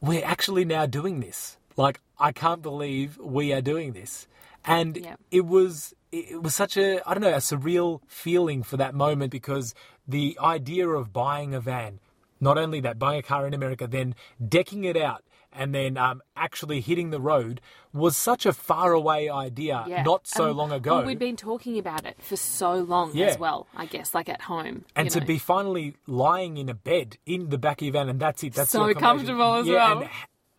we're 0.00 0.24
actually 0.24 0.64
now 0.64 0.86
doing 0.86 1.20
this. 1.20 1.58
Like, 1.76 2.00
I 2.18 2.32
can't 2.32 2.62
believe 2.62 3.18
we 3.18 3.52
are 3.52 3.60
doing 3.60 3.92
this. 3.92 4.26
And 4.64 4.96
Yeah. 4.96 5.14
it 5.30 5.44
was 5.46 5.94
it 6.18 6.42
was 6.42 6.54
such 6.54 6.76
a 6.76 7.06
I 7.08 7.14
don't 7.14 7.22
know 7.22 7.30
a 7.34 7.36
surreal 7.38 8.00
feeling 8.06 8.62
for 8.62 8.76
that 8.76 8.94
moment 8.94 9.30
because 9.30 9.74
the 10.06 10.36
idea 10.40 10.88
of 10.88 11.12
buying 11.12 11.54
a 11.54 11.60
van, 11.60 12.00
not 12.40 12.58
only 12.58 12.80
that 12.80 12.98
buying 12.98 13.18
a 13.18 13.22
car 13.22 13.46
in 13.46 13.54
America, 13.54 13.86
then 13.86 14.14
decking 14.46 14.84
it 14.84 14.96
out 14.96 15.22
and 15.52 15.74
then 15.74 15.96
um, 15.96 16.20
actually 16.36 16.80
hitting 16.82 17.10
the 17.10 17.20
road 17.20 17.60
was 17.92 18.14
such 18.16 18.44
a 18.44 18.52
far 18.52 18.92
away 18.92 19.28
idea 19.30 19.84
yeah. 19.88 20.02
not 20.02 20.26
so 20.26 20.48
And- 20.48 20.56
long 20.58 20.70
ago. 20.72 20.96
well, 20.96 21.06
we'd 21.06 21.18
been 21.18 21.36
talking 21.36 21.78
about 21.78 22.04
it 22.04 22.16
for 22.20 22.36
so 22.36 22.74
long 22.74 23.12
Yeah. 23.14 23.26
as 23.28 23.38
well 23.38 23.66
i 23.74 23.86
guess 23.86 24.14
like 24.14 24.28
at 24.28 24.42
home 24.42 24.84
and 24.94 25.08
to 25.12 25.20
know. 25.20 25.26
be 25.26 25.38
finally 25.38 25.94
lying 26.06 26.58
in 26.58 26.68
a 26.68 26.74
bed 26.74 27.16
in 27.24 27.48
the 27.48 27.56
back 27.56 27.80
of 27.80 27.84
your 27.86 27.92
van, 27.94 28.08
and 28.10 28.20
that's 28.20 28.42
it. 28.44 28.52
That's 28.54 28.70
So 28.70 28.92
comfortable 28.92 29.54
as 29.54 29.66
yeah, 29.66 29.74
well. 29.94 30.08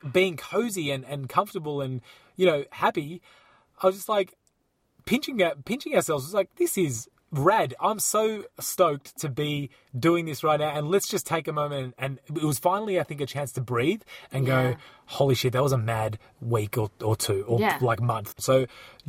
And 0.04 0.14
being 0.14 0.36
cozy 0.38 0.90
and, 0.90 1.04
and 1.06 1.28
comfortable 1.30 1.82
and 1.82 2.02
you 2.36 2.46
know 2.48 2.64
happy. 2.72 3.22
I 3.82 3.88
was 3.88 3.96
just 3.96 4.10
like 4.10 4.34
pinching 5.08 5.42
at 5.42 5.66
pinching 5.66 5.96
ourselves. 5.96 6.26
Was 6.26 6.34
like 6.36 6.54
this 6.58 6.78
is 6.78 7.10
rad. 7.32 7.74
I'm 7.82 8.00
so 8.00 8.46
stoked 8.58 9.20
to 9.20 9.28
be 9.28 9.70
doing 10.00 10.24
this 10.26 10.46
right 10.46 10.62
now. 10.62 10.70
And 10.70 10.88
let's 10.90 11.10
just 11.10 11.28
take 11.28 11.50
a 11.50 11.52
moment. 11.52 11.94
And 11.98 12.20
it 12.34 12.42
was 12.42 12.58
finally, 12.58 13.02
I 13.02 13.04
think, 13.04 13.20
a 13.20 13.26
chance 13.26 13.52
to 13.54 13.62
breathe 13.62 14.02
and 14.32 14.48
Yeah. 14.48 14.72
go, 14.72 14.78
holy 15.08 15.36
shit, 15.36 15.52
that 15.52 15.62
was 15.62 15.74
a 15.74 15.78
mad 15.78 16.20
week 16.40 16.78
or, 16.78 16.90
or 17.04 17.18
two 17.18 17.44
or 17.46 17.60
Yeah. 17.60 17.80
like 17.82 18.00
month. 18.00 18.36
So 18.40 18.66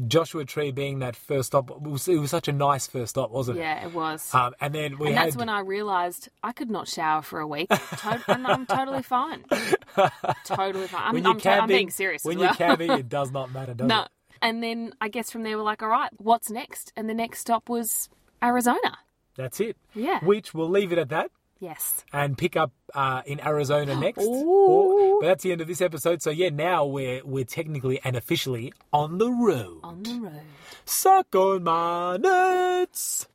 Joshua 0.09 0.45
Tree 0.45 0.73
being 0.73 0.99
that 0.99 1.15
first 1.15 1.47
stop, 1.49 1.71
it 1.71 1.81
was, 1.81 2.09
it 2.09 2.17
was 2.19 2.31
such 2.33 2.49
a 2.49 2.53
nice 2.53 2.89
first 2.89 3.11
stop, 3.11 3.31
wasn't 3.31 3.59
it? 3.59 3.61
yeah 3.61 3.87
it 3.87 3.95
was 3.95 4.35
Um, 4.35 4.53
and 4.61 4.75
then 4.75 4.99
we 4.99 5.09
and 5.11 5.17
had 5.17 5.27
that's 5.29 5.37
when 5.37 5.49
I 5.49 5.61
realised 5.61 6.29
I 6.43 6.51
could 6.51 6.71
not 6.71 6.89
shower 6.89 7.23
for 7.23 7.39
a 7.39 7.47
week, 7.47 7.69
to- 7.69 8.25
and 8.27 8.49
I'm 8.49 8.67
totally 8.67 9.03
fine. 9.05 9.45
Totally 10.45 10.87
fine. 10.87 11.03
I'm, 11.05 11.15
when 11.15 11.23
you're 11.25 11.33
I'm, 11.35 11.41
to- 11.41 11.51
I'm 11.51 11.59
camping, 11.61 11.77
being 11.77 11.91
serious 11.91 12.25
When 12.25 12.37
as 12.39 12.43
you're 12.43 12.55
camping, 12.55 12.91
it 12.91 13.09
does 13.19 13.31
not 13.31 13.53
matter, 13.53 13.75
does 13.75 13.89
no, 13.89 14.03
it? 14.03 14.09
And 14.43 14.63
then 14.63 14.93
I 15.01 15.09
guess 15.09 15.31
from 15.31 15.43
there 15.43 15.57
we're 15.57 15.65
like, 15.65 15.83
all 15.83 15.89
right, 15.89 16.11
what's 16.19 16.51
next? 16.51 16.93
And 16.97 17.09
the 17.09 17.15
next 17.15 17.41
stop 17.41 17.69
was 17.69 18.09
Arizona. 18.43 18.99
That's 19.37 19.61
it. 19.61 19.77
Yeah. 19.95 20.19
Which 20.25 20.53
we'll 20.55 20.69
leave 20.71 20.93
it 20.93 20.99
at 20.99 21.09
that 21.11 21.31
Yes. 21.61 22.05
and 22.13 22.37
pick 22.39 22.57
up 22.57 22.73
uh, 22.95 23.23
in 23.27 23.41
Arizona 23.41 23.95
next. 24.01 24.25
Or- 24.25 25.21
but 25.21 25.27
that's 25.27 25.43
the 25.45 25.53
end 25.53 25.61
of 25.61 25.67
this 25.67 25.81
episode. 25.81 26.23
So 26.23 26.31
yeah, 26.31 26.49
now 26.51 26.85
we're 26.87 27.23
we're 27.25 27.45
technically 27.45 28.01
and 28.05 28.17
officially 28.17 28.73
on 28.93 29.19
the 29.19 29.31
road. 29.31 29.81
On 29.83 30.03
the 30.03 30.15
road. 30.21 30.43
Suck 30.85 31.35
on 31.35 31.65
my 31.65 32.17
nuts. 32.17 33.27